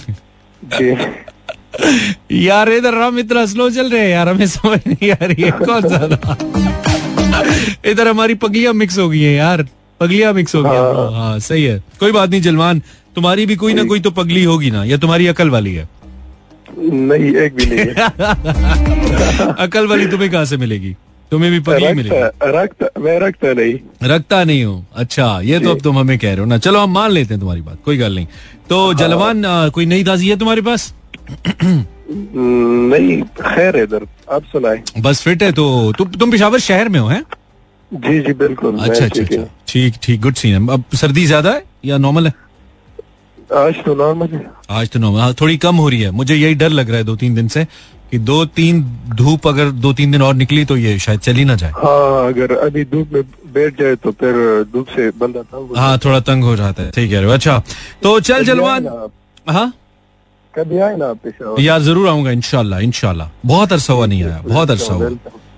[2.31, 5.51] यार इधर हम इतना स्लो चल रहे हैं यार हमें समझ नहीं आ रही है
[5.51, 6.37] कौन सा
[7.91, 9.65] इधर हमारी पगलियाँ मिक्स हो गई है यार
[9.99, 12.81] पगलियाँ मिक्स हो गई हैं, हाँ। हाँ सही है। कोई बात नहीं जलमान
[13.15, 15.87] तुम्हारी भी कोई ना कोई तो पगली होगी ना या तुम्हारी अकल वाली है?
[16.79, 20.95] नहीं एक भी नहीं है। अकल वाली तुम्हें कहाँ से मिलेगी?
[21.31, 23.73] तुम्हें भी पगली मिलेगी। रखता रखता मैं रखता नहीं।
[24.03, 24.85] रखता नहीं हूँ?
[24.95, 27.39] अच्छा ये तो अब तुम हमें कह रहे हो ना। चलो हम मान लेते हैं
[27.39, 28.27] तुम्हारी बात कोई गल नहीं।
[28.69, 29.43] तो जलवान
[29.75, 30.93] कोई नई ताजी है तुम्हारे पास?
[32.11, 35.65] नहीं खैर है इधर आप सुनाए। बस फिट है तो
[35.97, 37.23] तुम तुम पिशावर शहर में हो हैं?
[37.91, 41.51] जी जी बिल्कुल अच्छा अच्छा ठीक अच्छा। ठीक ठीक गुड सीन है। अब सर्दी ज़्यादा
[41.51, 42.33] है या नॉर्मल है?
[43.57, 46.55] आज तो नॉर्मल है। आज तो नॉर्मल हाँ थोड़ी कम हो रही है। मुझे यही
[46.55, 47.65] डर लग रहा है दो तीन दिन से
[48.11, 48.81] कि दो तीन
[49.15, 52.55] धूप अगर दो तीन दिन और निकली तो ये शायद चली ना जाए। हाँ अगर
[52.57, 54.33] अभी धूप में बैठ जाए तो फिर
[54.73, 57.57] धूप से बंदा तंग हाँ थोड़ा तंग हो जाता है। ठीक है अच्छा।
[58.03, 58.87] तो चल जाए। जलवान।
[59.49, 59.71] हाँ?
[60.53, 61.61] कभी आए ना पेशावर?
[61.61, 65.09] यार ज़रूर आऊँगा इनशाला इनशाला बहुत अरसा हुआ नहीं आया बहुत अरसा हुआ।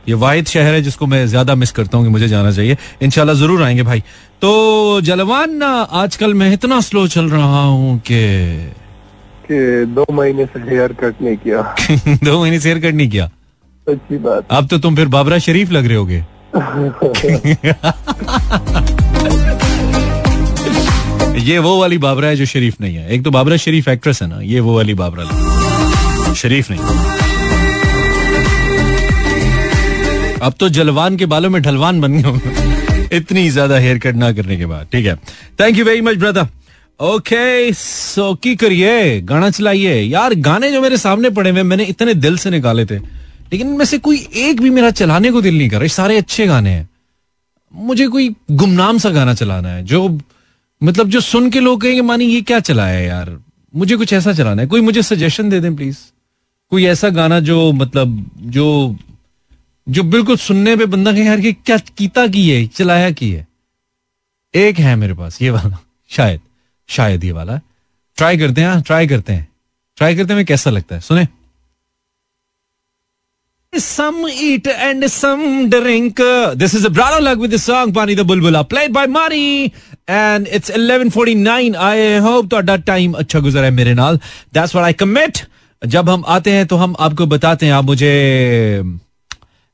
[0.09, 3.33] ये वाहिद शहर है जिसको मैं ज़्यादा मिस करता हूँ कि मुझे जाना चाहिए। इनशाला
[3.33, 4.03] ज़रूर आएँगे भाई।
[4.41, 5.67] तो जलवान ना
[6.01, 8.71] आजकल मैं इतना स्लो चल रहा हूँ कि
[9.47, 11.75] कि दो महीने से हेयर कट नहीं किया।
[12.23, 13.27] दो महीने से हेयर कट नहीं किया।
[13.87, 16.23] सच्ची बात। अब तो तुम फिर बाबरा शरीफ लग रहे होगे।
[21.37, 24.27] ये वो वाली बाबरा है जो शरीफ नहीं है। एक तो बाबरा शरीफ एक्ट्रेस है
[24.29, 26.79] ना, ये वो वाली बाबरा शरीफ नहीं।
[30.39, 34.57] अब तो जलवान के बालों में ढलवान बन गए इतनी ज़्यादा हेयर कट ना करने
[34.57, 35.15] के बाद, ठीक है।
[35.59, 36.47] Thank you very much brother
[36.99, 39.21] okay so की करिए?
[39.21, 42.95] गाना चलाइए। यार, गाने जो मेरे सामने पड़े हुए मैंने इतने दिल से निकाले थे।
[42.95, 46.45] लेकिन इनमें से कोई एक भी मेरा चलाने को दिल नहीं कर रहा। सारे अच्छे
[46.47, 46.87] गाने हैं।
[47.73, 50.07] मुझे कोई गुमनाम सा गाना चलाना है, जो
[50.83, 53.39] मतलब जो सुन के लोग कहेंगे, मानी ये क्या चलाया है यार?
[53.75, 55.97] मुझे कुछ ऐसा चलाना है। कोई मुझे सजेशन दे दें प्लीज़
[56.69, 58.97] कोई ऐसा गाना जो मतलब जो
[59.89, 62.67] जो बिल्कुल सुनने पे बंदा कहे, यार, ये क्या कीता की है?
[62.67, 63.47] चलाया की है?
[64.55, 65.77] एक है मेरे पास, ये वाला,
[66.09, 66.41] शायद
[66.87, 67.59] शायद ये वाला।
[68.15, 69.47] ट्राई करते हैं हाँ ट्राई करते हैं।
[69.97, 71.01] ट्राई करते हैं कैसा लगता है?
[71.01, 71.27] सुने।
[73.72, 76.20] Some eat and some drink.
[76.60, 79.72] This is a Brano Lug with the song Pani the Bulbula played by Mani
[80.08, 81.76] and it's 11:49.
[81.76, 84.20] I hope ਤੁਹਾਡਾ टाइम अच्छा गुजरा है मेरे नाल.
[84.54, 85.42] That's what I commit.
[85.82, 88.12] जब हम आते हैं तो हम आपको बताते हैं आप मुझे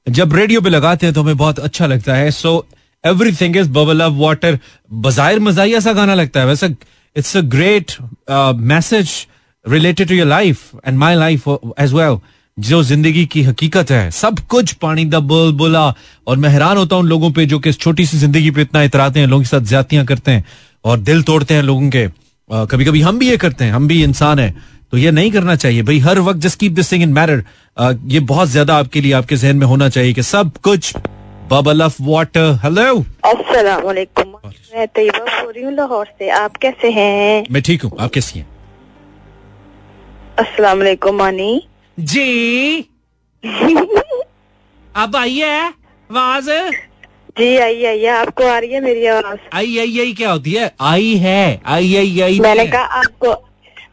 [0.06, 2.54] जब रेडियो पे लगाते हैं तो हमें बहुत अच्छा लगता है so
[3.04, 4.58] everything is bubble of water
[5.06, 6.74] बजायर मजाइया सा गाना लगता है वैसे
[7.16, 7.92] it's a great
[8.72, 9.14] message
[9.64, 12.18] related to your life and my life as well
[12.57, 15.93] जो ज़िंदगी की हकीकत है। सब कुछ पानी द बुल बुला।
[16.27, 18.61] और मैं हैरान होता हूँ उन लोगों पे जो कि इस छोटी सी ज़िंदगी पे
[18.61, 20.45] इतना इतराते हैं लोगों के साथ ज्यादतियाँ करते हैं
[20.85, 22.07] और दिल तोड़ते हैं लोगों के।
[22.49, 24.53] कभी कभी हम भी ये करते हैं हम भी इंसान है।
[24.91, 27.43] तो ये नहीं करना चाहिए। भाई हर वक्त just keep this thing in matter
[28.07, 30.93] ये बहुत ज़्यादा आपके लिए आपके जहन में होना चाहिए कि सब कुछ
[31.51, 36.89] बबल ऑफ़ वाटर हेलो अस्सलाम वालेकुम मैं तैयबा बोल रही हूँ लाहौर से। आप कैसे
[36.91, 37.45] हैं?
[37.51, 38.47] मैं ठीक हूँ। आप कैसी हैं?
[40.39, 41.51] अस्सलाम वालेकुम मानी।
[41.97, 42.79] जी।
[44.95, 46.49] अब आई है आवाज़?
[47.39, 49.37] जी आइए आइए आपको आ रही है मेरी आवाज़?
[49.53, 50.71] आई आई आई क्या होती है?
[50.81, 53.33] आई है आई आई आई मैंने कहा आपको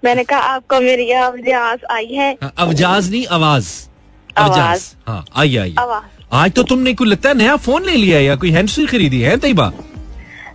[0.04, 3.68] मैंने कहा आपको मेरी आवाज़ आई है। हाँ, अवजाज नहीं आवाज़।
[4.38, 7.96] आवाज़। अवजाज हाँ आई आई। आवाज़। आज तो तुमने कोई लगता है नया फ़ोन ले
[7.96, 9.36] लिया है या कोई हैंडफ्री खरीदी है?
[9.36, 9.72] तैयबा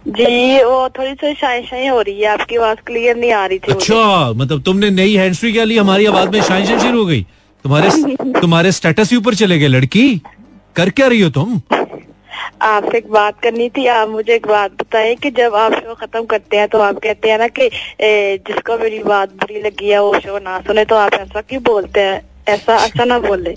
[0.07, 3.59] जी वो थोड़ी सी शाई शाई हो रही है। आपकी आवाज़ क्लियर नहीं आ रही
[3.59, 5.77] थी अच्छा मतलब तुमने नई हैंडफ्री क्या ली?
[5.77, 7.25] हमारी आवाज़ में शाइन शुरू हो गई।
[7.63, 7.89] तुम्हारे
[8.39, 10.21] तुम्हारे स्टेटस ऊपर चले गए लड़की।
[10.75, 11.59] कर क्या रही हो तुम?
[12.61, 16.23] आपसे एक बात करनी थी आप मुझे एक बात बताएँ कि जब आप शो खत्म
[16.25, 20.01] करते हैं तो आप कहते हैं ना कि ए, जिसको मेरी बात बुरी लगी है
[20.03, 22.21] वो शो ना सुने तो आप ऐसा क्यों बोलते हैं?
[22.47, 23.53] ऐसा ऐसा ना बोले।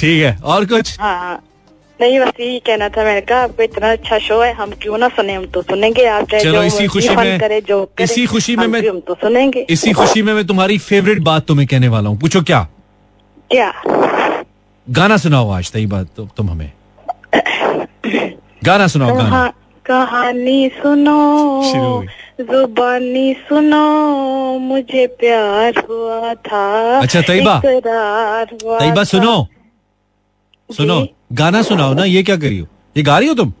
[0.00, 0.98] ठीक है और कुछ?
[1.00, 1.44] हाँ
[2.00, 5.08] नहीं बस यही कहना था मैंने कहा आपको इतना अच्छा शो है हम क्यों ना
[5.08, 8.26] सुने हम तो सुनेंगे। आप चाहे चलो जो इसी खुशी में करे जो करे, इसी
[8.26, 12.10] खुशी में हम तो सुनेंगे। इसी खुशी में मैं तुम्हारी फेवरेट बात तुम्हें कहने वाला
[12.10, 12.66] हूँ। पूछो क्या?
[13.50, 13.72] क्या
[14.86, 16.72] गाना सुनाओ आज तई बात तो तुम हमें।
[18.64, 19.46] गाना सुनाओ गाना। कहा,
[19.84, 22.04] कहानी सुनो
[22.40, 29.46] जुबानी सुनो मुझे प्यार हुआ था। अच्छा, तैयबा। तैयबा सुनो।
[30.70, 32.66] सुनो गाना सुनाओ ना ये क्या करी हो?
[32.96, 33.52] ये गा रही हो तुम?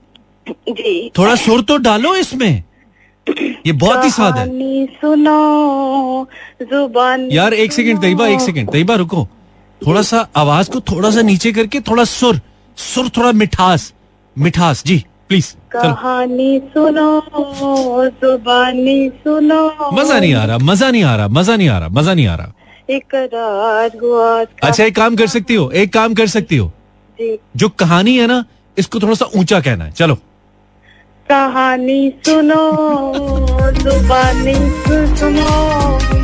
[0.48, 2.62] जी। थोड़ा सुर तो डालो इसमें।
[3.66, 6.28] ये बहुत ही सादा है। सुनो
[6.62, 9.26] जुबानी यार एक सेकंड तैयबा एक सेकंड तैयबा रुको।
[9.86, 12.40] थोड़ा सा आवाज़ को थोड़ा सा नीचे करके थोड़ा सुर
[12.78, 13.92] सुर थोड़ा मिठास
[14.36, 17.10] मिठास। जी प्लीज़ कहानी सुनो
[18.22, 22.14] जुबानी सुनो। मज़ा नहीं आ रहा मज़ा नहीं आ रहा मज़ा नहीं आ रहा मज़ा
[22.14, 22.52] नहीं आ रहा।
[22.90, 26.72] इकरार हुआ अच्छा एक काम कर सकती हो एक काम कर सकती हो।
[27.18, 28.44] जी। जो कहानी है ना
[28.76, 30.14] इसको थोड़ा सा ऊँचा कहना है चलो।
[31.28, 32.62] कहानी सुनो
[33.78, 34.54] जुबानी
[35.18, 35.50] सुनो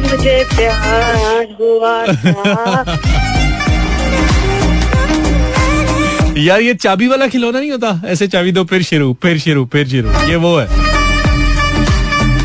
[0.00, 1.94] मुझे प्यार हुआ
[6.36, 8.00] यार ये चाबी वाला खिलौना नहीं होता?
[8.06, 10.66] ऐसे चाबी दो फिर शुरू फिर शुरू फिर शुरू। ये वो है।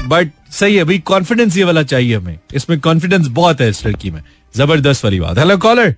[0.07, 4.11] बट सही है भाई कॉन्फिडेंस ये वाला चाहिए हमें। इसमें कॉन्फिडेंस बहुत है इस लड़की
[4.11, 4.21] में।
[4.55, 5.95] ज़बरदस्त वाली बात। हेलो कॉलर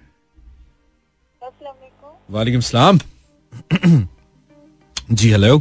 [2.31, 2.99] वालेकुम सलाम।
[5.11, 5.57] जी हेलो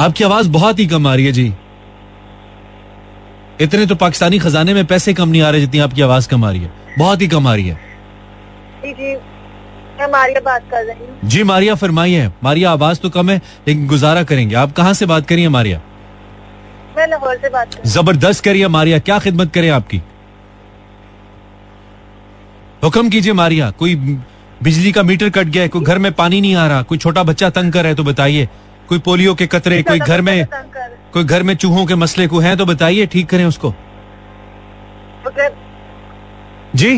[0.00, 1.46] आपकी आवाज़ बहुत ही कम आ रही है जी।
[3.60, 6.50] इतने तो पाकिस्तानी खजाने में पैसे कम नहीं आ रहे जितनी आपकी आवाज़ कम आ
[6.50, 7.74] रही है। बहुत ही कम आ रही है।
[8.84, 9.14] जी जी।
[9.98, 13.36] मैं मारिया बात कर रही हूँ। जी मारिया फरमाइए मारिया आवाज़ तो कम है
[13.68, 15.80] लेकिन गुजारा करेंगे। आप कहाँ से बात करिए मारिया?
[16.96, 20.00] मैं लाहौर से बात कर ज़बरदस्त करिए मारिया क्या खिदमत करें आपकी?
[22.84, 23.94] हुक्म कीजिए मारिया कोई
[24.60, 27.22] बिजली का मीटर कट गया है कोई घर में पानी नहीं आ रहा कोई छोटा
[27.24, 28.48] बच्चा तंग कर रहा है तो बताइए।
[28.88, 30.46] कोई पोलियो के कतरे कोई घर में
[31.12, 33.68] कोई घर में चूहों के मसले को है तो बताइए ठीक करें उसको।
[35.26, 35.56] मतलब
[36.74, 36.96] जी?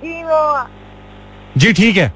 [0.00, 0.40] जी वो
[1.62, 2.06] जी ठीक है।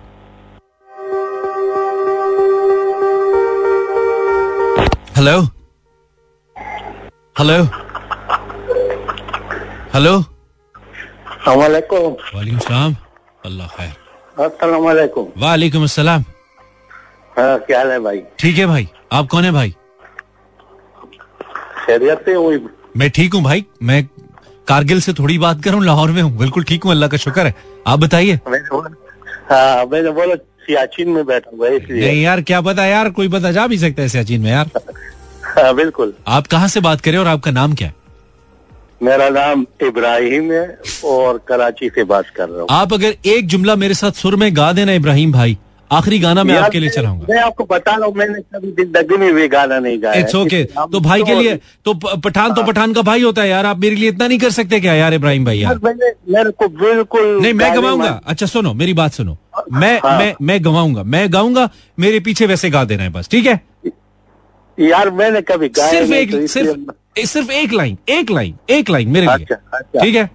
[5.17, 5.41] हेलो
[7.37, 7.57] हेलो
[9.95, 10.13] हेलो
[11.47, 12.95] सलामकुम वालेकुम सलाम
[13.47, 16.25] अल्लाह खैर असलकुम वालेकुम अस्सलाम
[17.39, 18.23] क्या हाल है भाई?
[18.41, 19.75] ठीक है भाई। आप कौन है भाई?
[21.87, 22.65] खैरियत से हुई
[22.97, 24.05] मैं ठीक हूँ भाई। मैं
[24.69, 27.17] कारगिल से थोड़ी बात कर रहा हूँ लाहौर में हूँ। बिल्कुल ठीक हूँ अल्लाह का
[27.17, 27.55] शुक्र है।
[27.87, 28.39] आप बताइए।
[29.51, 33.29] हाँ मैंने बोला सियाचिन में बैठा हुआ है इसलिए। नहीं यार क्या पता यार कोई
[33.29, 34.71] पता जा भी सकता है सियाचिन में यार।
[35.45, 37.95] हाँ बिल्कुल। आप कहाँ से बात करें और आपका नाम क्या है?
[39.03, 43.77] मेरा नाम इब्राहिम है और कराची से बात कर रहा हूँ। आप अगर एक जुमला
[43.77, 45.59] मेरे साथ सुर में गा देना इब्राहिम भाई।
[45.93, 49.35] आखिरी गाना मैं आपके लिए चलाऊँगा। मैं आपको बता रहा हूँ मैंने कभी ज़िंदगी में
[49.35, 53.03] भी गाना नहीं गाया इट्स ओके तो भाई के लिए तो पठान तो पठान का
[53.03, 55.59] भाई होता है यार आप मेरे लिए इतना नहीं कर सकते क्या यार इब्राहिम भाई
[55.59, 55.79] यार?
[55.85, 59.37] मेरे को बिल्कुल नहीं मैं गवाऊँगा। अच्छा सुनो मेरी बात सुनो।
[59.73, 61.69] मैं हाँ। मैं मैं गवाऊँगा। मैं गाऊँगा
[61.99, 63.61] मेरे पीछे वैसे गा देना है बस ठीक है?
[64.79, 69.09] यार मैंने कभी गाया सिर्फ़ एक तो सिर्फ़ सिर्फ़ एक लाइन एक लाइन एक लाइन
[69.09, 70.31] मेरे लिए। अच्छा, अच्छा। ठीक है?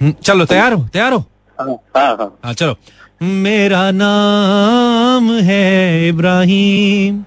[0.00, 1.24] हम्म, चलो तैयार हो तैयार हो?
[1.58, 1.66] हाँ
[1.96, 2.76] हाँ हाँ। हाँ चलो।
[3.20, 7.24] मेरा नाम है इब्राहिम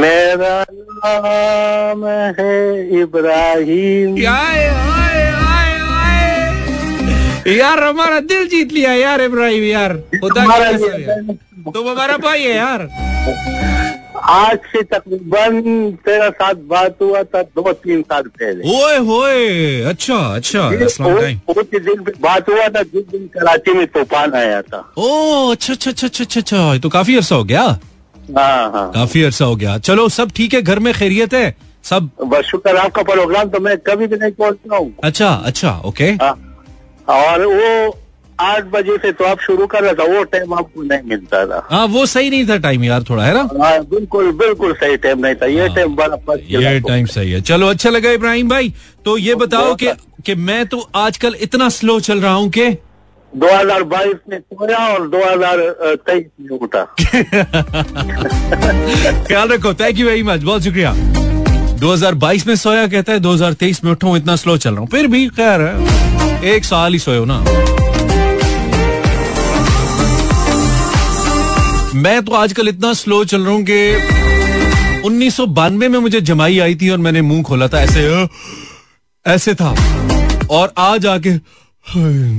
[0.00, 2.04] मेरा नाम
[2.38, 2.54] है
[3.00, 9.92] इब्राहिम आए, आए, आए, आए। यार हमारा दिल जीत लिया यार इब्राहिम यार?
[11.74, 12.88] तुम हमारा भाई है यार
[14.16, 20.16] आज से तकरीबन तेरा साथ बात हुआ था दो तीन साल पहले। ओए होए अच्छा
[20.36, 20.68] अच्छा.
[20.68, 20.98] उस
[21.74, 26.06] दिन बात हुआ था जिस दिन कराची में तूफ़ान आया था। ओ अच्छा अच्छा अच्छा
[26.06, 27.62] अच्छा अच्छा अच्छा तो काफ़ी अरसा हो गया।
[28.38, 31.56] हाँ हाँ। काफ़ी अरसा हो गया। चलो सब ठीक है घर में खैरियत है?
[31.84, 36.10] सब बस शुक्र आपका प्रोग्राम तो मैं कभी भी नहीं पहुँचता हूँ। अच्छा अच्छा ओके
[36.22, 36.36] हाँ
[37.08, 37.96] और वो
[38.40, 41.68] आठ बजे से तो आप शुरू कर रहा था वो टाइम आपको नहीं मिलता था।
[41.70, 43.48] हाँ वो सही नहीं था टाइम यार थोड़ा है ना?
[43.62, 46.16] हाँ बिल्कुल बिल्कुल सही टाइम नहीं था। ये टाइम बड़ा
[46.48, 48.74] ये टाइम सही है। चलो अच्छा लगा इब्राहिम भाई।
[49.04, 49.88] तो ये बताओ कि
[50.26, 52.76] कि मैं तो आजकल इतना स्लो चल रहा हूँ कि
[53.32, 56.84] 2022 में सोया और 2023 में उठा।
[59.26, 60.94] ख्याल रखो थैंक यू वेरी मच बहुत शुक्रिया।
[61.80, 65.28] 2022 में सोया कहता है 2023 में उठा इतना स्लो चल रहा हूँ। फिर भी
[65.28, 67.44] खैर है एक साल ही सोयो ना।
[71.94, 76.58] मैं तो आजकल इतना स्लो चल रहा हूँ कि उन्नीस सौ बानवे में मुझे जमाई
[76.58, 78.26] आई थी और मैंने मुँह खोला था, ऐसे
[79.26, 79.74] ऐसे था।
[80.50, 81.30] और आज आके,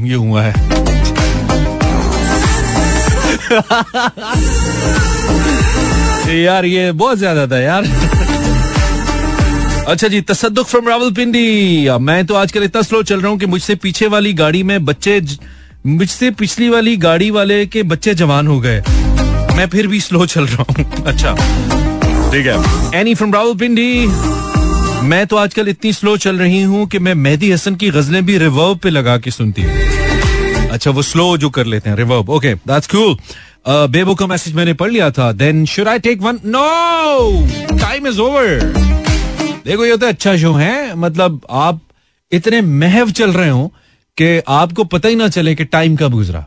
[0.10, 0.52] ये हुआ है।
[6.44, 7.84] यार, ये बहुत ज़्यादा था यार।
[9.88, 13.76] अच्छा जी, तसद्दुक फ्रॉम रावलपिंडी। मैं तो आजकल इतना स्लो चल रहा हूँ कि मुझसे
[13.76, 15.22] पीछे वाली गाड़ी में बच्चे
[15.86, 18.82] मुझसे पिछली वाली गाड़ी वाले के बच्चे जवान हो गए।
[19.62, 21.32] मैं फिर भी स्लो चल रहा हूँ। अच्छा।
[22.32, 24.06] ठीक है। एनी फ्रॉम रावलपिंडी
[25.08, 28.38] मैं तो आजकल इतनी स्लो चल रही हूँ कि मैं मेहदी हसन की गजलें भी
[28.38, 32.54] रिवर्व पे लगा के सुनती हूँ। अच्छा वो स्लो जो कर लेते हैं reverb okay
[32.56, 33.16] that's cool
[33.68, 38.20] Bebo का मैसेज मैंने पढ़ लिया था। Then should I take one no time is
[38.20, 38.48] over
[39.66, 41.82] देखो ये तो अच्छा शो है। मतलब आप
[42.32, 43.68] इतने महव चल रहे हो
[44.18, 46.46] कि आपको पता ही ना चले कि टाइम कब गुजरा।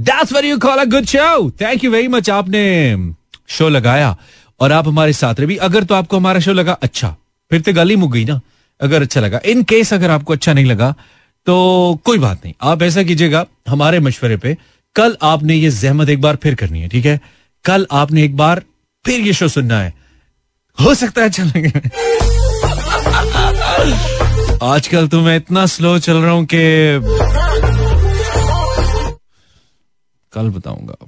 [0.00, 2.96] That's very you call a good show thank you very much आपने
[3.48, 4.16] शो लगाया
[4.60, 7.16] और आप हमारे साथ रहे भी अगर तो आपको हमारा शो लगा अच्छा।
[7.50, 8.40] फिर तो गली मुक गई ना।
[8.80, 10.94] अगर अच्छा लगा। इन केस अगर आपको अच्छा नहीं लगा
[11.46, 14.56] तो कोई बात नहीं। आप ऐसा कीजिएगा, हमारे मशवरे पे
[14.96, 17.20] कल आपने ये जहमत एक बार फिर करनी है, ठीक है?
[17.64, 18.62] कल आपने एक बार
[19.04, 19.92] फिर ये शो सुनना है।
[20.78, 21.68] हो सकता है अच्छा लगे।
[24.62, 26.98] आजकल तो मैं इतना स्लो चल रहा हूँ कि
[30.32, 31.06] कल बताऊँगा